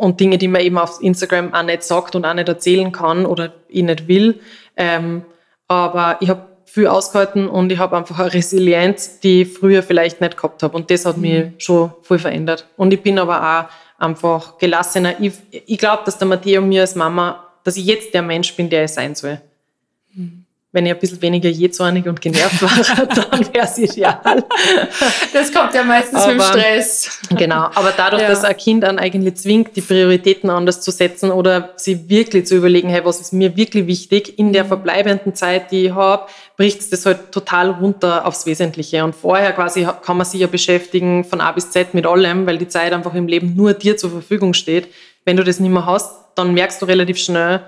[0.02, 3.28] und Dinge, die man eben auf Instagram auch nicht sagt und auch nicht erzählen kann
[3.28, 4.40] oder ich nicht will.
[4.76, 5.24] Ähm,
[5.68, 10.20] aber ich habe viel ausgehalten und ich habe einfach eine Resilienz, die ich früher vielleicht
[10.20, 10.76] nicht gehabt habe.
[10.76, 11.22] Und das hat mhm.
[11.22, 12.68] mich schon voll verändert.
[12.78, 15.20] Und ich bin aber auch einfach gelassener.
[15.20, 18.72] Ich, ich glaube, dass der Matteo mir als Mama, dass ich jetzt der Mensch bin,
[18.72, 19.40] der ich sein soll.
[20.74, 24.22] Wenn ich ein bisschen weniger jähzornig und genervt war, dann wäre es ideal.
[25.34, 27.20] Das kommt ja meistens aber, mit Stress.
[27.30, 28.30] Genau, aber dadurch, ja.
[28.30, 32.56] dass ein Kind dann eigentlich zwingt, die Prioritäten anders zu setzen oder sie wirklich zu
[32.56, 34.70] überlegen, hey, was ist mir wirklich wichtig, in der mhm.
[34.70, 39.04] verbleibenden Zeit, die ich habe, bricht es das halt total runter aufs Wesentliche.
[39.04, 42.58] Und vorher quasi kann man sich ja beschäftigen von A bis Z mit allem, weil
[42.58, 44.88] die Zeit einfach im Leben nur dir zur Verfügung steht.
[45.26, 47.62] Wenn du das nicht mehr hast, dann merkst du relativ schnell,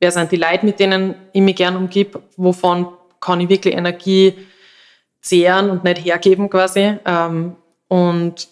[0.00, 2.88] wer sind die Leute, mit denen ich mich gern umgib, wovon
[3.20, 4.34] kann ich wirklich Energie
[5.20, 6.98] zehren und nicht hergeben quasi.
[7.04, 7.56] Ähm,
[7.88, 8.48] und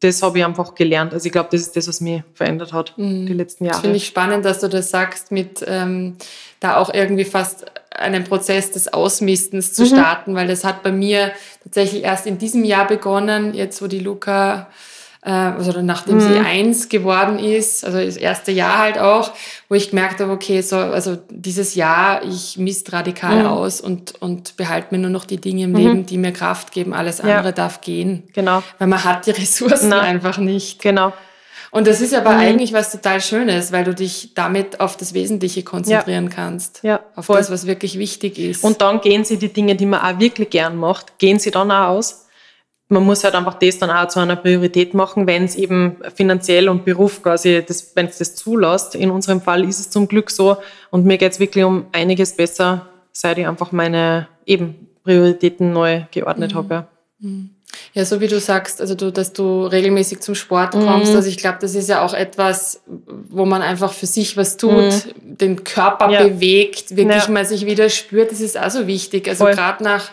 [0.00, 1.12] das habe ich einfach gelernt.
[1.12, 3.26] Also ich glaube, das ist das, was mich verändert hat mhm.
[3.26, 3.76] die letzten Jahre.
[3.76, 6.16] Das finde ich spannend, dass du das sagst, mit ähm,
[6.60, 9.86] da auch irgendwie fast einen Prozess des Ausmistens zu mhm.
[9.86, 11.32] starten, weil das hat bei mir
[11.64, 14.68] tatsächlich erst in diesem Jahr begonnen, jetzt wo die Luca
[15.30, 16.20] also nachdem mhm.
[16.20, 19.32] sie eins geworden ist, also das erste Jahr halt auch,
[19.68, 23.46] wo ich gemerkt habe, okay, so, also dieses Jahr, ich misst radikal mhm.
[23.46, 25.76] aus und, und behalte mir nur noch die Dinge im mhm.
[25.76, 26.94] Leben, die mir Kraft geben.
[26.94, 27.52] Alles andere ja.
[27.52, 28.28] darf gehen.
[28.32, 28.62] Genau.
[28.78, 30.00] Weil man hat die Ressourcen Nein.
[30.00, 30.80] einfach nicht.
[30.80, 31.12] Genau.
[31.70, 32.40] Und das ist aber mhm.
[32.40, 36.30] eigentlich was total Schönes, weil du dich damit auf das Wesentliche konzentrieren ja.
[36.30, 36.80] kannst.
[36.82, 37.38] Ja, auf voll.
[37.38, 38.64] das, was wirklich wichtig ist.
[38.64, 41.70] Und dann gehen sie die Dinge, die man auch wirklich gern macht, gehen sie dann
[41.70, 42.27] auch aus
[42.88, 46.68] man muss halt einfach das dann auch zu einer Priorität machen, wenn es eben finanziell
[46.68, 47.62] und Beruf quasi,
[47.94, 48.94] wenn es das zulässt.
[48.94, 50.56] In unserem Fall ist es zum Glück so.
[50.90, 56.02] Und mir geht es wirklich um einiges besser, seit ich einfach meine eben Prioritäten neu
[56.10, 56.56] geordnet mhm.
[56.56, 56.74] habe.
[56.74, 56.86] Ja.
[57.20, 57.50] Mhm.
[57.92, 61.10] Ja, so wie du sagst, also du, dass du regelmäßig zum Sport kommst.
[61.10, 61.16] Mhm.
[61.16, 64.72] Also ich glaube, das ist ja auch etwas, wo man einfach für sich was tut,
[64.72, 65.36] mhm.
[65.36, 66.24] den Körper ja.
[66.24, 67.30] bewegt, wirklich ja.
[67.30, 68.32] mal sich wieder spürt.
[68.32, 69.28] Das ist auch so wichtig.
[69.28, 70.10] Also gerade nach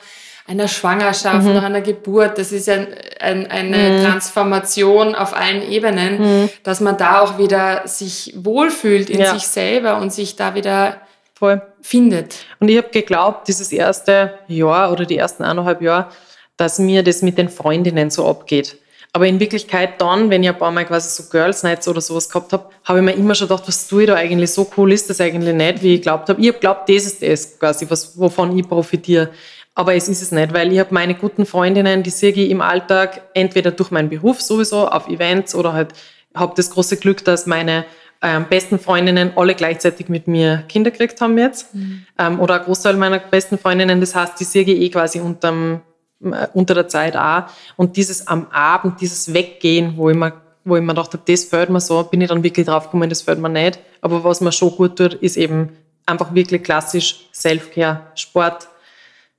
[0.48, 1.54] einer Schwangerschaft, mhm.
[1.54, 2.38] nach einer Geburt.
[2.38, 2.76] Das ist ja
[3.20, 4.04] ein, eine mhm.
[4.04, 6.50] Transformation auf allen Ebenen, mhm.
[6.64, 9.34] dass man da auch wieder sich wohlfühlt in ja.
[9.34, 10.98] sich selber und sich da wieder
[11.34, 11.62] Voll.
[11.82, 12.36] findet.
[12.60, 16.10] Und ich habe geglaubt, dieses erste Jahr oder die ersten eineinhalb Jahre,
[16.58, 18.78] dass mir das mit den Freundinnen so abgeht.
[19.16, 22.28] Aber in Wirklichkeit dann, wenn ich ein paar Mal quasi so Girls Nights oder sowas
[22.30, 24.52] gehabt habe, habe ich mir immer schon gedacht, was tue ich da eigentlich?
[24.52, 26.42] So cool ist das eigentlich nicht, wie ich glaubt habe.
[26.42, 29.30] Ich habe glaubt, das ist das quasi, was, wovon ich profitiere.
[29.76, 32.62] Aber es ist es nicht, weil ich habe meine guten Freundinnen, die sehe ich im
[32.62, 35.94] Alltag entweder durch meinen Beruf sowieso auf Events oder halt
[36.34, 37.86] habe das große Glück, dass meine
[38.22, 41.76] ähm, besten Freundinnen alle gleichzeitig mit mir Kinder gekriegt haben jetzt.
[41.76, 42.06] Mhm.
[42.18, 45.82] Ähm, oder ein Großteil meiner besten Freundinnen, das heißt, die sehe ich eh quasi unterm,
[46.24, 47.44] äh, unter der Zeit auch.
[47.76, 50.34] Und dieses am Abend, dieses Weggehen, wo ich mir
[50.68, 53.08] wo ich mir gedacht habe, das fällt mir so, bin ich dann wirklich drauf gekommen,
[53.08, 53.80] das fällt mir nicht.
[54.02, 55.70] Aber was mir schon gut tut, ist eben
[56.08, 58.68] einfach wirklich klassisch Selfcare, Sport,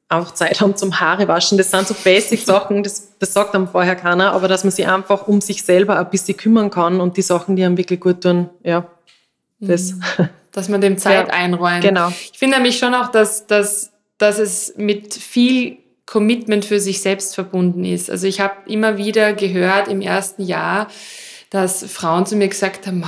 [0.08, 1.58] einfach Zeit haben zum Haare waschen.
[1.58, 5.26] Das sind so Basic-Sachen, das, das sagt einem vorher keiner, aber dass man sich einfach
[5.26, 8.48] um sich selber ein bisschen kümmern kann und die Sachen, die einem wirklich gut tun,
[8.62, 8.86] ja,
[9.60, 9.92] das.
[9.92, 10.28] Mhm.
[10.52, 11.82] Dass man dem Zeit ja, einräumt.
[11.82, 12.08] Genau.
[12.32, 17.34] Ich finde nämlich schon auch, dass, dass, dass es mit viel Commitment für sich selbst
[17.34, 18.10] verbunden ist.
[18.10, 20.88] Also ich habe immer wieder gehört im ersten Jahr,
[21.50, 23.04] dass Frauen zu mir gesagt haben,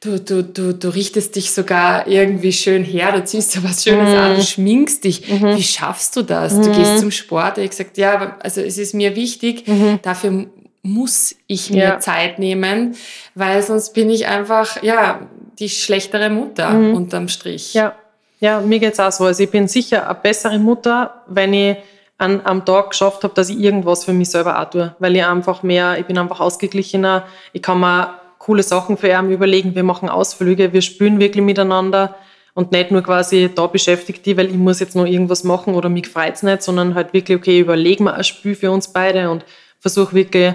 [0.00, 4.10] du, du, du, du richtest dich sogar irgendwie schön her, du ziehst so was Schönes
[4.10, 4.16] mhm.
[4.16, 4.44] an, du mhm.
[4.44, 5.28] schminkst dich.
[5.28, 5.56] Mhm.
[5.56, 6.54] Wie schaffst du das?
[6.54, 6.62] Mhm.
[6.62, 6.98] Du gehst mhm.
[6.98, 7.58] zum Sport.
[7.58, 9.98] Ich habe gesagt, ja, also es ist mir wichtig, mhm.
[10.02, 10.46] dafür
[10.82, 11.98] muss ich mir ja.
[11.98, 12.94] Zeit nehmen,
[13.34, 15.20] weil sonst bin ich einfach, ja,
[15.58, 17.74] die schlechtere Mutter unterm Strich.
[17.74, 17.96] Ja.
[18.40, 19.24] ja, mir geht's auch so.
[19.24, 21.76] Also ich bin sicher eine bessere Mutter, wenn ich
[22.18, 25.24] an, am Tag geschafft habe, dass ich irgendwas für mich selber auch tue, weil ich
[25.24, 29.74] einfach mehr, ich bin einfach ausgeglichener, ich kann mir coole Sachen für ihn überlegen.
[29.74, 32.14] Wir machen Ausflüge, wir spülen wirklich miteinander
[32.54, 35.88] und nicht nur quasi da beschäftigt die, weil ich muss jetzt noch irgendwas machen oder
[35.88, 39.30] mich freut es nicht, sondern halt wirklich, okay, überlegen wir ein Spiel für uns beide
[39.30, 39.44] und
[39.80, 40.54] versuche wirklich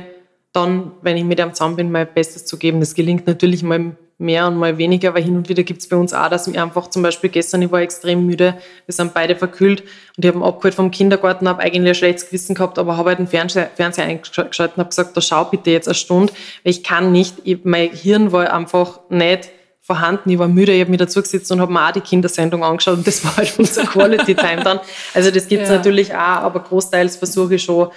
[0.53, 2.79] dann, wenn ich mit ihm zusammen bin, mein Bestes zu geben.
[2.79, 5.97] Das gelingt natürlich mal mehr und mal weniger, aber hin und wieder gibt es bei
[5.97, 8.55] uns auch, dass ich einfach zum Beispiel gestern, ich war extrem müde,
[8.85, 9.81] wir sind beide verkühlt
[10.15, 13.19] und ich habe abgeholt vom Kindergarten, habe eigentlich ein schlechtes Gewissen gehabt, aber habe halt
[13.19, 16.31] den Fernseher, Fernseher eingeschaltet und habe gesagt, da schau bitte jetzt eine Stunde,
[16.63, 19.49] weil ich kann nicht, ich, mein Hirn war einfach nicht
[19.81, 22.63] vorhanden, ich war müde, ich habe mich dazu gesetzt und habe mir auch die Kindersendung
[22.63, 24.79] angeschaut und das war halt unser Quality Time dann.
[25.13, 25.77] Also das gibt es ja.
[25.77, 27.89] natürlich auch, aber großteils versuche ich schon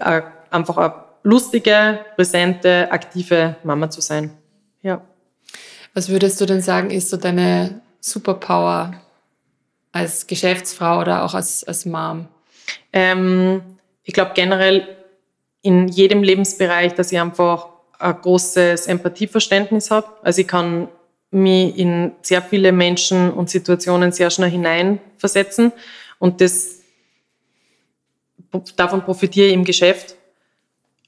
[0.00, 4.36] äh, einfach eine lustige, präsente, aktive Mama zu sein.
[4.82, 5.02] Ja.
[5.92, 8.94] Was würdest du denn sagen, ist so deine Superpower
[9.92, 12.28] als Geschäftsfrau oder auch als, als Mom?
[12.92, 13.62] Ähm,
[14.04, 14.96] ich glaube generell
[15.62, 20.06] in jedem Lebensbereich, dass ich einfach ein großes Empathieverständnis habe.
[20.22, 20.88] Also ich kann
[21.30, 25.72] mich in sehr viele Menschen und Situationen sehr schnell hineinversetzen
[26.18, 26.80] und das
[28.76, 30.16] davon profitiere ich im Geschäft,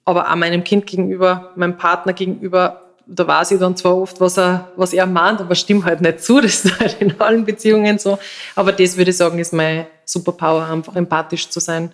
[0.05, 2.82] aber auch meinem Kind gegenüber, meinem Partner gegenüber
[3.15, 6.23] da weiß ich dann zwar oft, was er, was er meint, aber stimmt halt nicht
[6.23, 6.41] zu.
[6.43, 8.19] Das ist halt in allen Beziehungen so.
[8.57, 11.93] Aber das würde ich sagen, ist meine Superpower, einfach empathisch zu sein.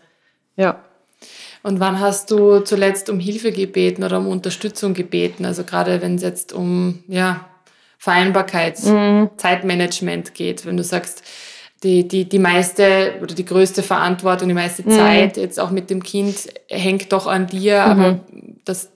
[0.57, 0.81] Ja.
[1.62, 5.44] Und wann hast du zuletzt um Hilfe gebeten oder um Unterstützung gebeten?
[5.44, 7.46] Also gerade wenn es jetzt um ja,
[7.98, 9.31] Vereinbarkeit, mhm.
[9.37, 11.24] Zeitmanagement geht, wenn du sagst,
[11.83, 14.90] die, die, die meiste oder die größte Verantwortung, die meiste mhm.
[14.92, 17.90] Zeit jetzt auch mit dem Kind hängt doch an dir, mhm.
[17.90, 18.20] aber
[18.68, 18.90] das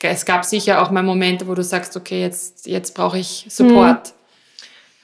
[0.00, 4.12] es gab sicher auch mal Momente, wo du sagst, okay, jetzt, jetzt brauche ich Support.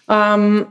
[0.06, 0.14] Mhm.
[0.14, 0.66] Ähm,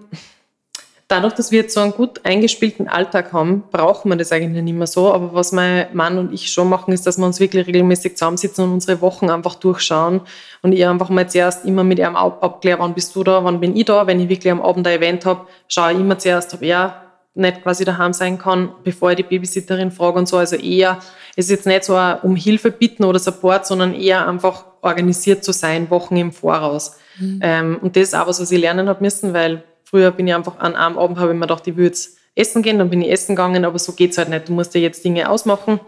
[1.07, 4.75] dadurch, dass wir jetzt so einen gut eingespielten Alltag haben, brauchen wir das eigentlich nicht
[4.75, 5.13] mehr so.
[5.13, 8.65] Aber was mein Mann und ich schon machen, ist, dass wir uns wirklich regelmäßig zusammensitzen
[8.65, 10.21] und unsere Wochen einfach durchschauen.
[10.62, 13.75] Und ich einfach mal zuerst immer mit ihm abkläre, wann bist du da, wann bin
[13.75, 14.07] ich da.
[14.07, 17.03] Wenn ich wirklich am Abend ein Event habe, schaue ich immer zuerst, ob er
[17.38, 20.38] nicht quasi daheim sein kann, bevor ich die Babysitterin frage und so.
[20.38, 21.00] Also eher,
[21.36, 25.43] es ist jetzt nicht so ein um Hilfe bitten oder Support, sondern eher einfach organisiert
[25.43, 26.97] zu sein, Wochen im Voraus.
[27.19, 27.39] Mhm.
[27.41, 30.34] Ähm, und das ist auch was, was ich lernen habe müssen, weil früher bin ich
[30.34, 33.02] einfach an einem Abend, habe ich mir gedacht, ich würde jetzt essen gehen, dann bin
[33.02, 34.50] ich essen gegangen, aber so geht es halt nicht.
[34.50, 35.80] Du musst dir jetzt Dinge ausmachen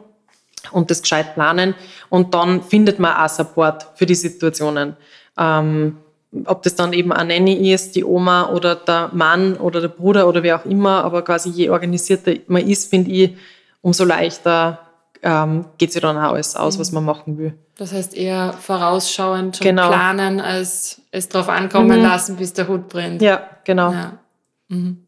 [0.72, 1.76] und das gescheit planen
[2.10, 4.96] und dann findet man auch Support für die Situationen.
[5.38, 5.98] Ähm,
[6.46, 10.28] ob das dann eben eine Nanny ist, die Oma oder der Mann oder der Bruder
[10.28, 13.36] oder wer auch immer, aber quasi je organisierter man ist, finde ich,
[13.82, 14.80] umso leichter
[15.24, 17.54] ähm, geht sich dann auch alles aus, was man machen will.
[17.78, 19.88] Das heißt eher vorausschauend schon genau.
[19.88, 22.04] planen, als es darauf ankommen mhm.
[22.04, 23.22] lassen, bis der Hut brennt.
[23.22, 23.92] Ja, genau.
[23.92, 24.20] Ja.
[24.68, 25.06] Mhm.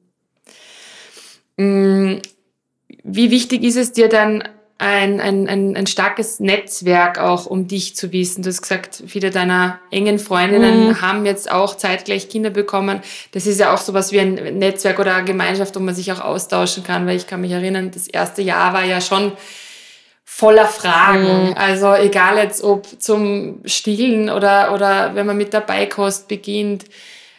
[1.57, 2.21] Mm,
[3.03, 4.43] wie wichtig ist es dir dann,
[4.81, 8.41] ein, ein, ein, ein starkes Netzwerk auch, um dich zu wissen.
[8.41, 11.01] Du hast gesagt, viele deiner engen Freundinnen mhm.
[11.01, 13.01] haben jetzt auch zeitgleich Kinder bekommen.
[13.31, 16.19] Das ist ja auch sowas wie ein Netzwerk oder eine Gemeinschaft, wo man sich auch
[16.19, 19.33] austauschen kann, weil ich kann mich erinnern, das erste Jahr war ja schon
[20.25, 21.49] voller Fragen.
[21.49, 21.53] Mhm.
[21.57, 26.85] Also egal jetzt ob zum Stillen oder, oder wenn man mit der Beikost beginnt,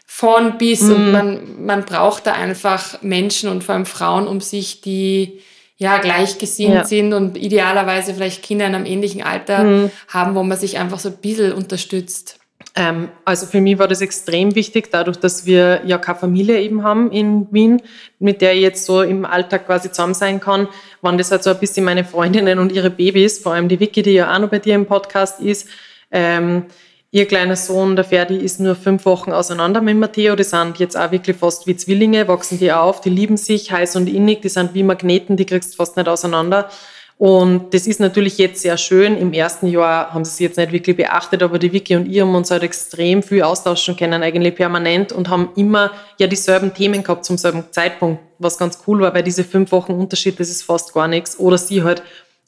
[0.07, 0.95] von bis mhm.
[0.95, 5.41] und man, man braucht da einfach Menschen und vor allem Frauen um sich, die
[5.83, 6.85] ja, gleichgesinnt ja.
[6.85, 9.91] sind und idealerweise vielleicht Kinder in einem ähnlichen Alter mhm.
[10.09, 12.39] haben, wo man sich einfach so ein bisschen unterstützt.
[12.75, 16.83] Ähm, also für mich war das extrem wichtig, dadurch, dass wir ja keine Familie eben
[16.83, 17.83] haben in Wien,
[18.19, 20.69] mit der ich jetzt so im Alltag quasi zusammen sein kann,
[21.03, 24.03] waren das halt so ein bisschen meine Freundinnen und ihre Babys, vor allem die Vicky,
[24.03, 25.69] die ja auch noch bei dir im Podcast ist.
[26.11, 26.67] Ähm,
[27.15, 30.35] Ihr kleiner Sohn, der Ferdi, ist nur fünf Wochen auseinander mit Matteo.
[30.35, 33.97] Die sind jetzt auch wirklich fast wie Zwillinge, wachsen die auf, die lieben sich heiß
[33.97, 36.71] und innig, die sind wie Magneten, die kriegst du fast nicht auseinander.
[37.19, 39.19] Und das ist natürlich jetzt sehr schön.
[39.19, 42.19] Im ersten Jahr haben sie sich jetzt nicht wirklich beachtet, aber die Vicky und ich
[42.19, 47.03] haben uns halt extrem viel austauschen können, eigentlich permanent und haben immer ja dieselben Themen
[47.03, 50.63] gehabt zum selben Zeitpunkt, was ganz cool war, weil diese fünf Wochen Unterschied, das ist
[50.63, 51.39] fast gar nichts.
[51.39, 52.03] Oder sie halt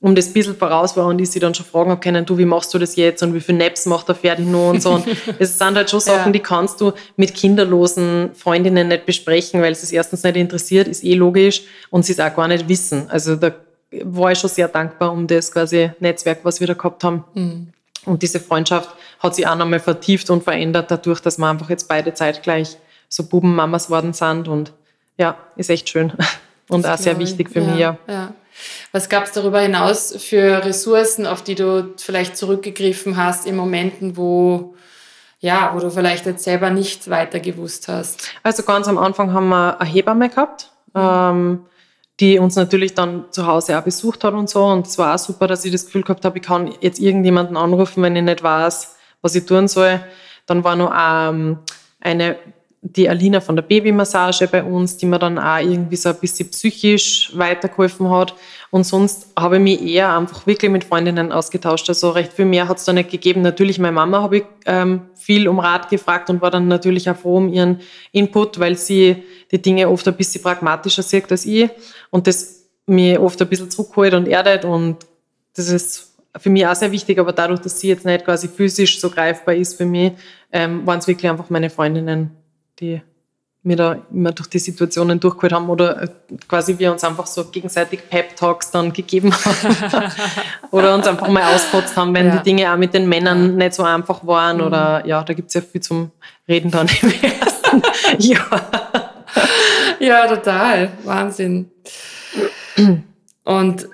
[0.04, 2.36] um das ein bisschen voraus war und ich sie dann schon fragen habe können, du,
[2.36, 4.90] wie machst du das jetzt und wie viele Naps macht der Ferdi noch und so.
[4.90, 5.06] Und
[5.38, 6.32] es sind halt schon Sachen, ja.
[6.32, 11.14] die kannst du mit kinderlosen Freundinnen nicht besprechen, weil es erstens nicht interessiert, ist eh
[11.14, 13.08] logisch und sie es auch gar nicht wissen.
[13.08, 13.52] Also da
[14.02, 17.24] war ich schon sehr dankbar um das quasi Netzwerk, was wir da gehabt haben.
[17.32, 17.68] Mhm.
[18.04, 18.90] Und diese Freundschaft
[19.20, 22.76] hat sich auch nochmal vertieft und verändert dadurch, dass wir einfach jetzt beide zeitgleich
[23.08, 24.74] so Bubenmamas worden sind und
[25.16, 26.12] ja, ist echt schön
[26.68, 27.80] und das auch sehr wichtig für ja, mich.
[27.80, 27.98] Ja.
[28.06, 28.34] ja.
[28.92, 34.16] Was gab es darüber hinaus für Ressourcen, auf die du vielleicht zurückgegriffen hast in Momenten,
[34.16, 34.74] wo,
[35.40, 38.30] ja, wo du vielleicht jetzt selber nicht weiter gewusst hast?
[38.42, 41.00] Also ganz am Anfang haben wir eine Hebamme gehabt, mhm.
[41.02, 41.66] ähm,
[42.20, 44.64] die uns natürlich dann zu Hause auch besucht hat und so.
[44.64, 47.56] Und es war auch super, dass ich das Gefühl gehabt habe, ich kann jetzt irgendjemanden
[47.56, 50.00] anrufen, wenn ich nicht weiß, was ich tun soll.
[50.46, 51.58] Dann war noch ähm,
[52.00, 52.36] eine
[52.86, 56.50] die Alina von der Babymassage bei uns, die mir dann auch irgendwie so ein bisschen
[56.50, 58.34] psychisch weitergeholfen hat.
[58.70, 61.88] Und sonst habe ich mich eher einfach wirklich mit Freundinnen ausgetauscht.
[61.88, 63.40] Also recht viel mehr hat es da nicht gegeben.
[63.40, 67.16] Natürlich, meine Mama habe ich ähm, viel um Rat gefragt und war dann natürlich auch
[67.16, 67.80] froh um ihren
[68.12, 71.70] Input, weil sie die Dinge oft ein bisschen pragmatischer sieht als ich.
[72.10, 74.66] Und das mir oft ein bisschen zurückholt und erdet.
[74.66, 74.98] Und
[75.56, 77.18] das ist für mich auch sehr wichtig.
[77.18, 80.12] Aber dadurch, dass sie jetzt nicht quasi physisch so greifbar ist für mich,
[80.52, 82.43] ähm, waren es wirklich einfach meine Freundinnen
[82.80, 83.00] die
[83.64, 86.08] mir da immer durch die Situationen durchgeholt haben oder äh,
[86.46, 90.12] quasi wir uns einfach so gegenseitig Pep-Talks dann gegeben haben
[90.70, 92.36] oder uns einfach mal auskotzt haben, wenn ja.
[92.36, 94.64] die Dinge auch mit den Männern nicht so einfach waren mhm.
[94.64, 96.10] oder ja, da gibt es ja viel zum
[96.46, 97.82] Reden dann im ersten
[98.18, 98.60] Jahr.
[99.98, 100.90] Ja, total.
[101.04, 101.70] Wahnsinn.
[103.44, 103.88] Und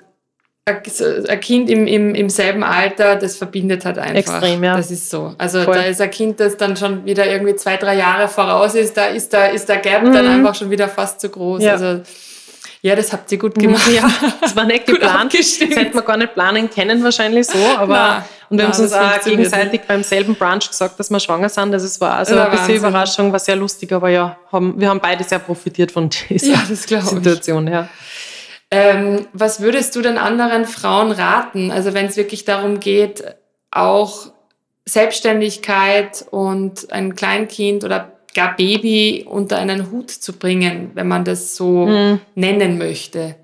[0.65, 4.15] ein Kind im, im, im selben Alter, das verbindet halt einfach.
[4.15, 4.77] Extrem, ja.
[4.77, 5.33] Das ist so.
[5.37, 5.73] Also Voll.
[5.73, 9.05] da ist ein Kind, das dann schon wieder irgendwie zwei, drei Jahre voraus ist, da
[9.07, 10.13] ist der, ist der Gap mhm.
[10.13, 11.63] dann einfach schon wieder fast zu groß.
[11.63, 11.73] Ja.
[11.73, 12.01] Also
[12.83, 13.87] ja, das habt ihr gut gemacht.
[13.91, 14.09] Ja,
[14.41, 15.33] das war nicht geplant.
[15.33, 18.23] das hätte man gar nicht planen können wahrscheinlich so, aber Nein.
[18.49, 21.73] und wir haben uns auch gegenseitig beim selben Brunch gesagt, dass wir schwanger sind.
[21.73, 25.23] Es war also eine bisschen Überraschung, war sehr lustig, aber ja, haben, wir haben beide
[25.23, 26.65] sehr profitiert von dieser ja,
[27.01, 27.67] Situation.
[27.67, 27.89] Ja.
[28.71, 31.71] Ähm, was würdest du denn anderen Frauen raten?
[31.71, 33.23] Also wenn es wirklich darum geht,
[33.69, 34.31] auch
[34.85, 41.55] Selbstständigkeit und ein Kleinkind oder gar Baby unter einen Hut zu bringen, wenn man das
[41.57, 42.21] so mhm.
[42.35, 43.35] nennen möchte.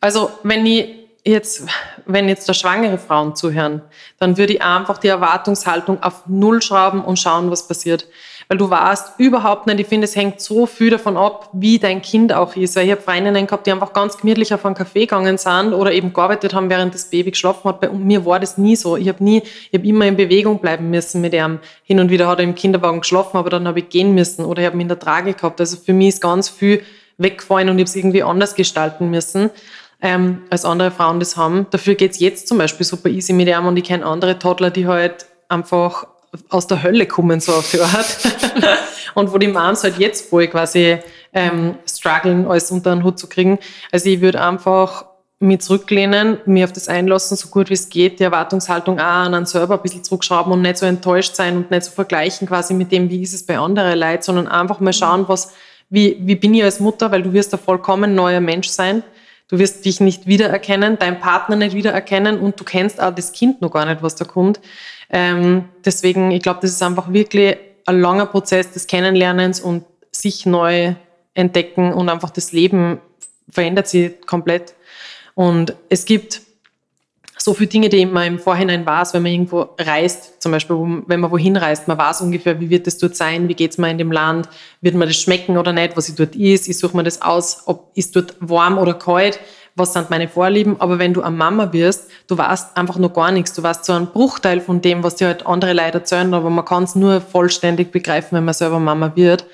[0.00, 0.86] Also wenn ich
[1.24, 1.64] jetzt,
[2.06, 3.82] wenn jetzt da schwangere Frauen zuhören,
[4.18, 8.06] dann würde ich einfach die Erwartungshaltung auf Null schrauben und schauen, was passiert
[8.50, 12.02] weil du weißt überhaupt nicht, ich finde, es hängt so viel davon ab, wie dein
[12.02, 12.76] Kind auch ist.
[12.76, 16.12] Ich habe Freundinnen gehabt, die einfach ganz gemütlich auf einen Kaffee gegangen sind oder eben
[16.12, 17.80] gearbeitet haben, während das Baby geschlafen hat.
[17.80, 18.96] Bei mir war das nie so.
[18.96, 21.60] Ich habe nie, ich habe immer in Bewegung bleiben müssen mit ihm.
[21.84, 24.62] Hin und wieder hat er im Kinderwagen geschlafen, aber dann habe ich gehen müssen oder
[24.62, 25.60] ich habe ihn in der Trage gehabt.
[25.60, 26.82] Also für mich ist ganz viel
[27.18, 29.50] weggefallen und ich habe es irgendwie anders gestalten müssen.
[30.02, 31.68] Ähm, als andere Frauen das haben.
[31.70, 34.70] Dafür geht es jetzt zum Beispiel super easy mit ihm und ich kenne andere Toddler,
[34.70, 36.08] die halt einfach
[36.48, 38.18] aus der Hölle kommen, so auf die Art.
[39.14, 40.98] und wo die Moms halt jetzt voll quasi
[41.32, 43.58] ähm, strugglen, alles unter den Hut zu kriegen.
[43.90, 45.06] Also ich würde einfach
[45.42, 49.34] mich zurücklehnen, mir auf das einlassen, so gut wie es geht, die Erwartungshaltung auch an
[49.34, 52.74] einen selber ein bisschen zurückschrauben und nicht so enttäuscht sein und nicht so vergleichen quasi
[52.74, 55.54] mit dem, wie ist es bei anderen Leuten, sondern einfach mal schauen, was,
[55.88, 59.02] wie, wie bin ich als Mutter, weil du wirst ein vollkommen neuer Mensch sein.
[59.50, 63.60] Du wirst dich nicht wiedererkennen, deinen Partner nicht wiedererkennen und du kennst auch das Kind
[63.60, 64.60] noch gar nicht, was da kommt.
[65.10, 70.46] Ähm, deswegen, ich glaube, das ist einfach wirklich ein langer Prozess des Kennenlernens und sich
[70.46, 70.94] neu
[71.34, 73.00] entdecken und einfach das Leben
[73.48, 74.74] verändert sich komplett.
[75.34, 76.42] Und es gibt
[77.42, 80.76] so viele Dinge, die man im Vorhinein weiß, wenn man irgendwo reist, zum Beispiel,
[81.06, 83.78] wenn man wohin reist, man weiß ungefähr, wie wird es dort sein, wie geht es
[83.78, 84.48] mir in dem Land,
[84.82, 87.62] wird mir das schmecken oder nicht, was ich dort ist, ich suche mir das aus,
[87.64, 89.40] ob ist dort warm oder kalt,
[89.74, 93.32] was sind meine Vorlieben, aber wenn du eine Mama wirst, du weißt einfach noch gar
[93.32, 96.50] nichts, du weißt so einen Bruchteil von dem, was dir halt andere Leute erzählen, aber
[96.50, 99.46] man kann es nur vollständig begreifen, wenn man selber Mama wird.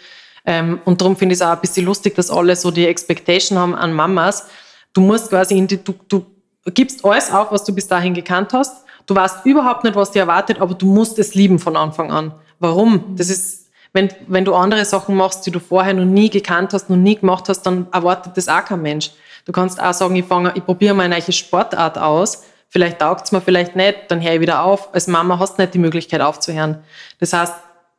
[0.44, 3.58] Ähm, und darum finde ich es auch ein bisschen lustig, dass alle so die Expectation
[3.58, 4.46] haben an Mamas.
[4.92, 6.24] Du musst quasi in die, du, du
[6.72, 8.84] gibst alles auf, was du bis dahin gekannt hast.
[9.06, 12.32] Du weißt überhaupt nicht, was dir erwartet, aber du musst es lieben von Anfang an.
[12.58, 13.16] Warum?
[13.16, 16.90] Das ist, wenn, wenn du andere Sachen machst, die du vorher noch nie gekannt hast,
[16.90, 19.12] noch nie gemacht hast, dann erwartet das auch kein Mensch.
[19.44, 22.42] Du kannst auch sagen, ich, fange, ich probiere mal eine neue Sportart aus.
[22.68, 24.92] Vielleicht taugt es mir, vielleicht nicht, dann höre ich wieder auf.
[24.92, 26.82] Als Mama hast du nicht die Möglichkeit aufzuhören.
[27.20, 27.54] Das heißt,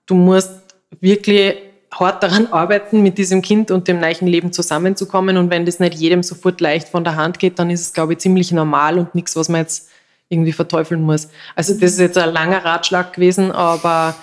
[0.08, 0.52] du musst
[1.00, 1.56] wirklich
[1.94, 5.38] hart daran arbeiten, mit diesem Kind und dem neuen Leben zusammenzukommen.
[5.38, 8.14] Und wenn das nicht jedem sofort leicht von der Hand geht, dann ist es, glaube
[8.14, 9.90] ich, ziemlich normal und nichts, was man jetzt
[10.30, 11.30] irgendwie verteufeln muss.
[11.56, 14.16] Also das ist jetzt ein langer Ratschlag gewesen, aber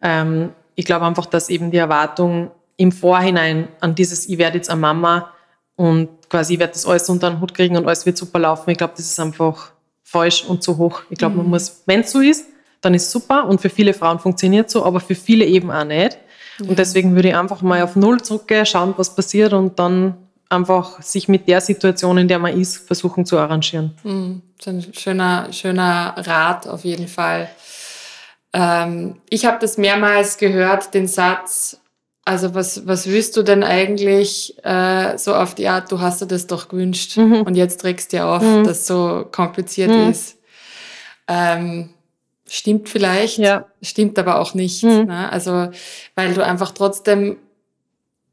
[0.00, 4.70] ähm, ich glaube einfach, dass eben die Erwartung im Vorhinein an dieses, ich werde jetzt
[4.70, 5.32] eine Mama,
[5.76, 8.70] und quasi ich werde das alles unter den Hut kriegen und alles wird super laufen.
[8.70, 11.02] Ich glaube, das ist einfach falsch und zu hoch.
[11.10, 11.42] Ich glaube, mhm.
[11.42, 12.46] man muss, wenn es so ist,
[12.80, 15.84] dann ist es super und für viele Frauen funktioniert so, aber für viele eben auch
[15.84, 16.18] nicht.
[16.58, 16.70] Mhm.
[16.70, 20.16] Und deswegen würde ich einfach mal auf Null zurückgehen, schauen, was passiert und dann
[20.48, 23.96] einfach sich mit der Situation, in der man ist, versuchen zu arrangieren.
[24.04, 24.42] Mhm.
[24.58, 27.48] Das ist ein schöner, schöner Rat auf jeden Fall.
[28.52, 31.78] Ähm, ich habe das mehrmals gehört, den Satz,
[32.24, 36.26] also was, was willst du denn eigentlich äh, so auf die Art, du hast dir
[36.26, 37.42] das doch gewünscht mhm.
[37.42, 38.64] und jetzt trägst du dir auf, mhm.
[38.64, 40.10] dass so kompliziert mhm.
[40.10, 40.36] ist.
[41.26, 41.90] Ähm,
[42.52, 43.66] stimmt vielleicht, ja.
[43.80, 44.82] stimmt aber auch nicht.
[44.82, 45.06] Mhm.
[45.06, 45.32] Ne?
[45.32, 45.70] Also
[46.14, 47.38] weil du einfach trotzdem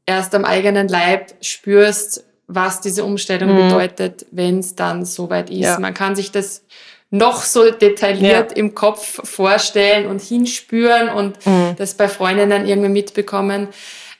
[0.04, 3.68] erst am eigenen Leib spürst, was diese Umstellung mhm.
[3.68, 5.60] bedeutet, wenn es dann soweit ist.
[5.60, 5.78] Ja.
[5.78, 6.64] Man kann sich das
[7.10, 8.56] noch so detailliert ja.
[8.56, 11.74] im Kopf vorstellen und hinspüren und mhm.
[11.78, 13.68] das bei Freundinnen irgendwie mitbekommen.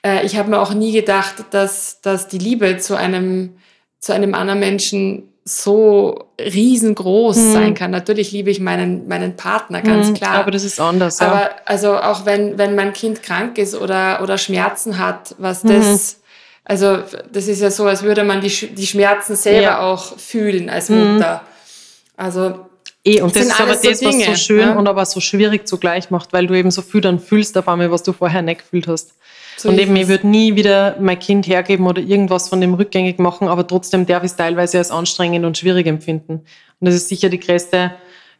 [0.02, 3.58] Äh, ich habe mir auch nie gedacht, dass, dass die Liebe zu einem,
[3.98, 7.52] zu einem anderen Menschen so riesengroß mhm.
[7.52, 7.90] sein kann.
[7.90, 10.36] Natürlich liebe ich meinen, meinen Partner, ganz mhm, klar.
[10.36, 11.18] Aber das ist anders.
[11.18, 11.26] Ja.
[11.26, 16.14] Aber also auch wenn, wenn mein Kind krank ist oder, oder Schmerzen hat, was das,
[16.14, 16.20] mhm.
[16.64, 16.98] also
[17.32, 19.80] das ist ja so, als würde man die, die Schmerzen selber ja.
[19.80, 21.42] auch fühlen als Mutter.
[21.42, 22.24] Mhm.
[22.24, 22.66] Also
[23.02, 24.74] Eh, und das, das ist aber das, so was so schön ja?
[24.74, 27.90] und aber so schwierig zugleich macht, weil du eben so viel dann fühlst auf einmal,
[27.90, 29.14] was du vorher nicht gefühlt hast.
[29.60, 33.18] So und eben, ich würde nie wieder mein Kind hergeben oder irgendwas von dem rückgängig
[33.18, 36.32] machen, aber trotzdem darf ich es teilweise als anstrengend und schwierig empfinden.
[36.80, 37.92] Und das ist sicher die größte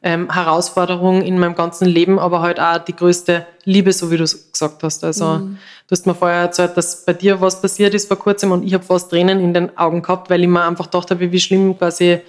[0.02, 4.24] ähm, Herausforderung in meinem ganzen Leben, aber halt auch die größte Liebe, so wie du
[4.24, 5.04] es gesagt hast.
[5.04, 5.58] Also mhm.
[5.88, 8.72] du hast mir vorher erzählt, dass bei dir was passiert ist vor kurzem und ich
[8.72, 11.76] habe fast Tränen in den Augen gehabt, weil ich mir einfach gedacht habe, wie schlimm
[11.76, 12.20] quasi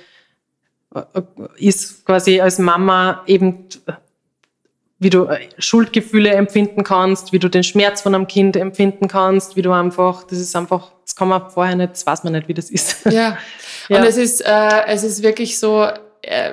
[0.93, 1.21] äh,
[1.55, 3.69] ist quasi als Mama eben,
[5.01, 9.55] wie du äh, Schuldgefühle empfinden kannst, wie du den Schmerz von einem Kind empfinden kannst,
[9.55, 12.47] wie du einfach, das ist einfach, das kann man vorher nicht, das weiß man nicht,
[12.47, 13.05] wie das ist.
[13.05, 13.35] Ja,
[13.89, 13.97] ja.
[13.97, 15.87] und es ist, äh, es ist wirklich so,
[16.21, 16.51] äh,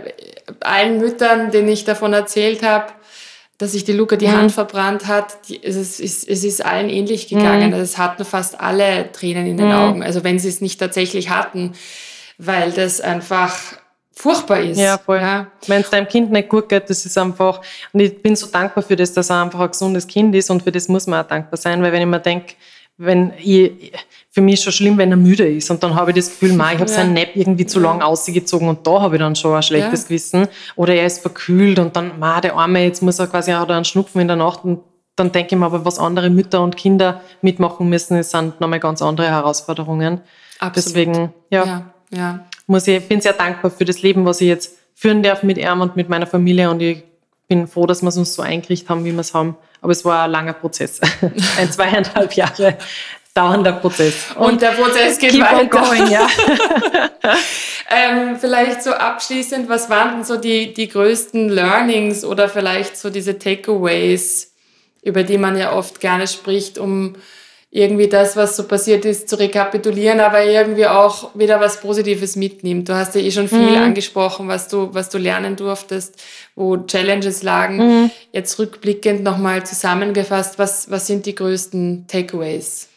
[0.61, 2.87] allen Müttern, denen ich davon erzählt habe,
[3.59, 4.33] dass sich die Luca die mhm.
[4.33, 7.73] Hand verbrannt hat, die, es, ist, es ist allen ähnlich gegangen.
[7.73, 7.75] Mhm.
[7.75, 9.75] Es hatten fast alle Tränen in den mhm.
[9.75, 11.75] Augen, also wenn sie es nicht tatsächlich hatten,
[12.39, 13.59] weil das einfach
[14.19, 14.79] furchtbar ist.
[14.79, 15.19] Ja, voll.
[15.19, 15.47] Ja.
[15.67, 17.61] Wenn es deinem Kind nicht gut geht, das ist einfach,
[17.93, 20.63] und ich bin so dankbar für das, dass er einfach ein gesundes Kind ist und
[20.63, 22.55] für das muss man auch dankbar sein, weil wenn ich mir denke,
[22.97, 23.93] wenn ich,
[24.31, 26.53] für mich ist schon schlimm, wenn er müde ist und dann habe ich das Gefühl,
[26.55, 26.97] ma, ich habe ja.
[26.97, 30.09] seinen Nap irgendwie zu lang ausgezogen und da habe ich dann schon ein schlechtes ja.
[30.09, 30.49] Gewissen.
[30.75, 33.85] Oder er ist verkühlt und dann, ma, der Arme, jetzt muss er quasi auch einen
[33.85, 34.81] Schnupfen in der Nacht und
[35.15, 38.81] dann denke ich mir aber, was andere Mütter und Kinder mitmachen müssen, das sind nochmal
[38.81, 40.23] ganz andere Herausforderungen.
[40.59, 40.77] Absolut.
[40.77, 41.65] Deswegen, ja.
[41.65, 45.43] ja, ja muss ich, bin sehr dankbar für das Leben, was ich jetzt führen darf
[45.43, 47.03] mit ihm und mit meiner Familie und ich
[47.49, 49.57] bin froh, dass wir es uns so eingerichtet haben, wie wir es haben.
[49.81, 51.01] Aber es war ein langer Prozess.
[51.59, 52.77] ein zweieinhalb Jahre
[53.33, 54.15] dauernder Prozess.
[54.35, 55.65] Und, und der Prozess geht weiter.
[55.67, 56.27] Going, ja.
[57.91, 63.11] ähm, vielleicht so abschließend, was waren denn so die, die größten Learnings oder vielleicht so
[63.11, 64.53] diese Takeaways,
[65.03, 67.15] über die man ja oft gerne spricht, um
[67.71, 72.89] irgendwie das, was so passiert ist, zu rekapitulieren, aber irgendwie auch wieder was Positives mitnimmt.
[72.89, 73.83] Du hast ja eh schon viel mhm.
[73.83, 76.23] angesprochen, was du, was du lernen durftest,
[76.55, 77.77] wo Challenges lagen.
[77.77, 78.11] Mhm.
[78.33, 82.89] Jetzt rückblickend nochmal zusammengefasst, was, was sind die größten Takeaways?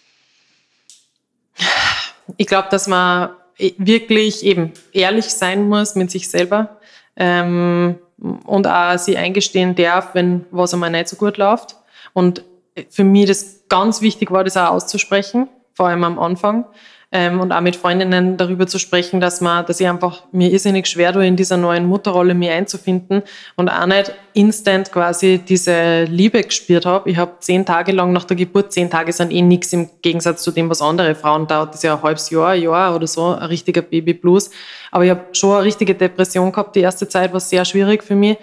[2.37, 3.31] Ich glaube, dass man
[3.77, 6.79] wirklich eben ehrlich sein muss mit sich selber
[7.17, 7.97] ähm,
[8.45, 11.75] und auch sie eingestehen darf, wenn was einmal nicht so gut läuft.
[12.13, 12.43] Und
[12.89, 16.65] für mich das ganz wichtig war, das auch auszusprechen, vor allem am Anfang.
[17.13, 20.87] Ähm, und auch mit Freundinnen darüber zu sprechen, dass man, dass ich einfach mir irrsinnig
[20.87, 23.23] schwer tue, in dieser neuen Mutterrolle mir einzufinden
[23.57, 27.09] und auch nicht instant quasi diese Liebe gespürt habe.
[27.09, 30.41] Ich habe zehn Tage lang nach der Geburt, zehn Tage sind eh nichts im Gegensatz
[30.41, 31.69] zu dem, was andere Frauen dauert.
[31.69, 34.49] Das ist ja ein halbes Jahr, ein Jahr oder so, ein richtiger Babyblues.
[34.89, 36.77] Aber ich habe schon eine richtige Depression gehabt.
[36.77, 38.37] Die erste Zeit war sehr schwierig für mich.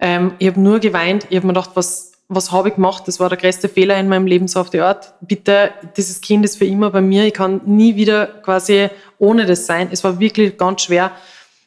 [0.00, 1.26] Ähm, ich habe nur geweint.
[1.28, 3.04] Ich habe mir gedacht, was was habe ich gemacht?
[3.06, 5.14] Das war der größte Fehler in meinem Leben so auf die Art.
[5.20, 7.26] Bitte, dieses Kind ist für immer bei mir.
[7.26, 9.88] Ich kann nie wieder quasi ohne das sein.
[9.90, 11.12] Es war wirklich ganz schwer.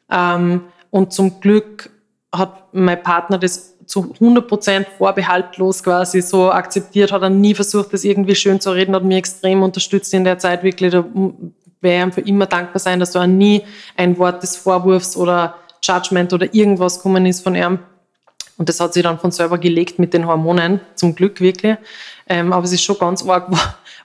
[0.10, 1.90] Ähm, und zum Glück
[2.34, 7.94] hat mein Partner das zu 100 Prozent vorbehaltlos quasi so akzeptiert, hat er nie versucht,
[7.94, 10.92] das irgendwie schön zu reden, hat mir extrem unterstützt in der Zeit wirklich.
[10.92, 11.06] Da
[11.82, 13.64] werde ich ihm für immer dankbar sein, dass da nie
[13.96, 17.80] ein Wort des Vorwurfs oder Judgment oder irgendwas gekommen ist von ihm.
[18.58, 21.78] Und das hat sich dann von selber gelegt mit den Hormonen, zum Glück wirklich.
[22.28, 23.58] Ähm, aber es ist schon ganz arg, wo,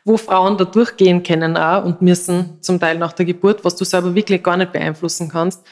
[0.05, 3.85] wo, Frauen da durchgehen können auch und müssen, zum Teil nach der Geburt, was du
[3.85, 5.63] selber wirklich gar nicht beeinflussen kannst.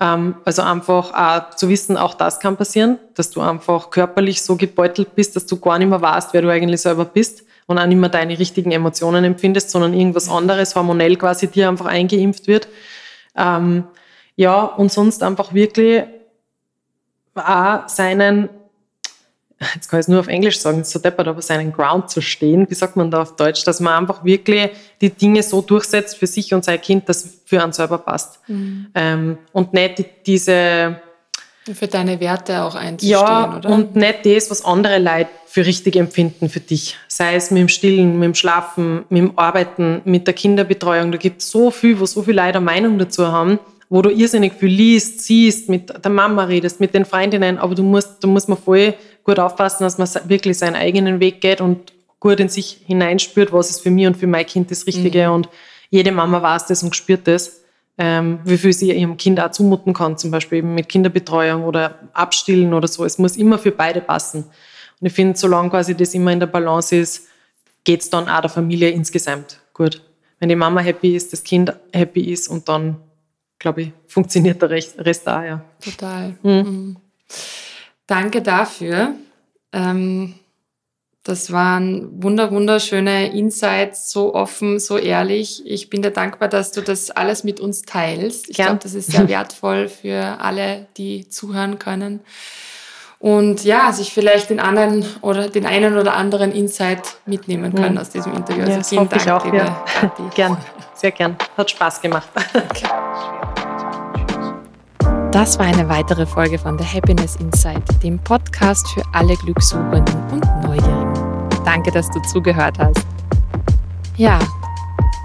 [0.00, 4.56] Ähm, also einfach auch zu wissen, auch das kann passieren, dass du einfach körperlich so
[4.56, 7.86] gebeutelt bist, dass du gar nicht mehr weißt, wer du eigentlich selber bist und auch
[7.86, 12.68] nicht mehr deine richtigen Emotionen empfindest, sondern irgendwas anderes hormonell quasi dir einfach eingeimpft wird.
[13.36, 13.84] Ähm,
[14.36, 16.04] ja, und sonst einfach wirklich
[17.34, 18.48] auch seinen
[19.74, 22.20] jetzt kann ich es nur auf Englisch sagen, ist so deppert, aber seinen Ground zu
[22.20, 24.70] stehen, wie sagt man da auf Deutsch, dass man einfach wirklich
[25.00, 28.40] die Dinge so durchsetzt für sich und sein Kind, dass für einen selber passt.
[28.48, 28.88] Mhm.
[28.94, 31.00] Ähm, und nicht die, diese...
[31.72, 33.70] Für deine Werte auch einzustehen, ja, oder?
[33.70, 36.96] und nicht das, was andere Leute für richtig empfinden für dich.
[37.06, 41.12] Sei es mit dem Stillen, mit dem Schlafen, mit dem Arbeiten, mit der Kinderbetreuung.
[41.12, 43.60] Da gibt es so viel, wo so viele Leute eine Meinung dazu haben
[43.92, 47.82] wo du irrsinnig viel liest, siehst, mit der Mama redest, mit den Freundinnen, aber du
[47.82, 51.92] musst, da muss man voll gut aufpassen, dass man wirklich seinen eigenen Weg geht und
[52.18, 55.28] gut in sich hineinspürt, was ist für mich und für mein Kind das Richtige.
[55.28, 55.34] Mhm.
[55.34, 55.48] Und
[55.90, 57.60] jede Mama weiß das und spürt das,
[57.98, 61.98] ähm, wie viel sie ihrem Kind auch zumuten kann, zum Beispiel eben mit Kinderbetreuung oder
[62.14, 63.04] Abstillen oder so.
[63.04, 64.44] Es muss immer für beide passen.
[65.02, 67.28] Und ich finde, solange quasi das immer in der Balance ist,
[67.84, 70.00] geht es dann auch der Familie insgesamt gut.
[70.40, 72.96] Wenn die Mama happy ist, das Kind happy ist und dann
[73.62, 75.64] glaube ich, funktioniert der Rest da, ja.
[75.82, 76.36] Total.
[76.42, 76.96] Mhm.
[78.06, 79.14] Danke dafür.
[79.72, 80.34] Ähm,
[81.24, 85.62] das waren wunder wunderschöne Insights, so offen, so ehrlich.
[85.64, 88.50] Ich bin dir dankbar, dass du das alles mit uns teilst.
[88.50, 92.20] Ich glaube, das ist sehr wertvoll für alle, die zuhören können.
[93.20, 98.00] Und ja, sich vielleicht den anderen oder den einen oder anderen Insight mitnehmen können mhm.
[98.00, 98.62] aus diesem Interview.
[98.62, 99.84] Also ja, vielen Dank, ich auch, liebe ja.
[100.34, 100.56] Gern,
[100.96, 101.36] sehr gern.
[101.56, 102.28] Hat Spaß gemacht.
[102.52, 102.88] Okay.
[105.32, 110.44] Das war eine weitere Folge von The Happiness Insight, dem Podcast für alle Glückssuchenden und
[110.62, 111.48] Neugierigen.
[111.64, 113.06] Danke, dass du zugehört hast.
[114.18, 114.38] Ja,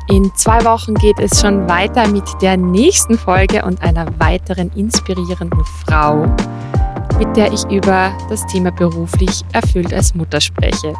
[0.07, 5.65] in zwei Wochen geht es schon weiter mit der nächsten Folge und einer weiteren inspirierenden
[5.85, 6.25] Frau,
[7.19, 10.93] mit der ich über das Thema beruflich erfüllt als Mutter spreche.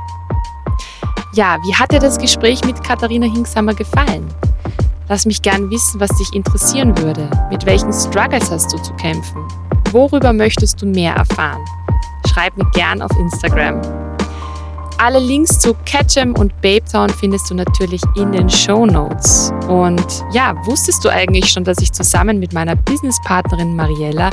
[1.33, 4.27] Ja, wie hat dir das Gespräch mit Katharina Hinksamer gefallen?
[5.09, 7.29] Lass mich gern wissen, was dich interessieren würde.
[7.49, 9.47] Mit welchen Struggles hast du zu kämpfen?
[9.91, 11.63] Worüber möchtest du mehr erfahren?
[12.29, 13.81] Schreib mir gern auf Instagram.
[14.97, 19.53] Alle Links zu Catchem und Babetown findest du natürlich in den Show Notes.
[19.69, 24.31] Und ja, wusstest du eigentlich schon, dass ich zusammen mit meiner Businesspartnerin Mariella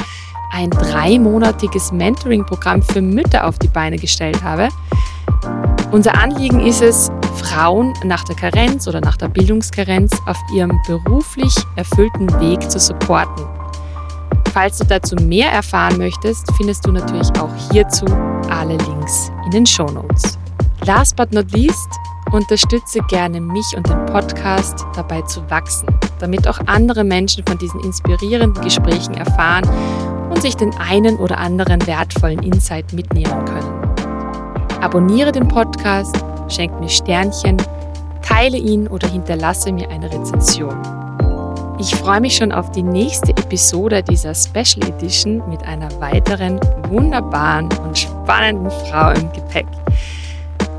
[0.53, 4.70] ein dreimonatiges Mentoring-Programm für Mütter auf die Beine gestellt habe?
[5.93, 11.55] Unser Anliegen ist es, Frauen nach der Karenz oder nach der Bildungskarenz auf ihrem beruflich
[11.76, 13.45] erfüllten Weg zu supporten.
[14.53, 18.07] Falls du dazu mehr erfahren möchtest, findest du natürlich auch hierzu
[18.51, 20.39] alle Links in den Show Notes.
[20.87, 21.89] Last but not least,
[22.30, 27.80] unterstütze gerne mich und den Podcast dabei zu wachsen, damit auch andere Menschen von diesen
[27.80, 29.68] inspirierenden Gesprächen erfahren
[30.30, 33.85] und sich den einen oder anderen wertvollen Insight mitnehmen können.
[34.80, 36.16] Abonniere den Podcast,
[36.49, 37.57] schenk mir Sternchen,
[38.22, 40.76] teile ihn oder hinterlasse mir eine Rezension.
[41.78, 47.68] Ich freue mich schon auf die nächste Episode dieser Special Edition mit einer weiteren wunderbaren
[47.84, 49.66] und spannenden Frau im Gepäck.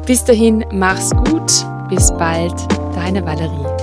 [0.06, 2.54] Bis dahin, mach's gut, bis bald,
[2.96, 3.75] deine Valerie.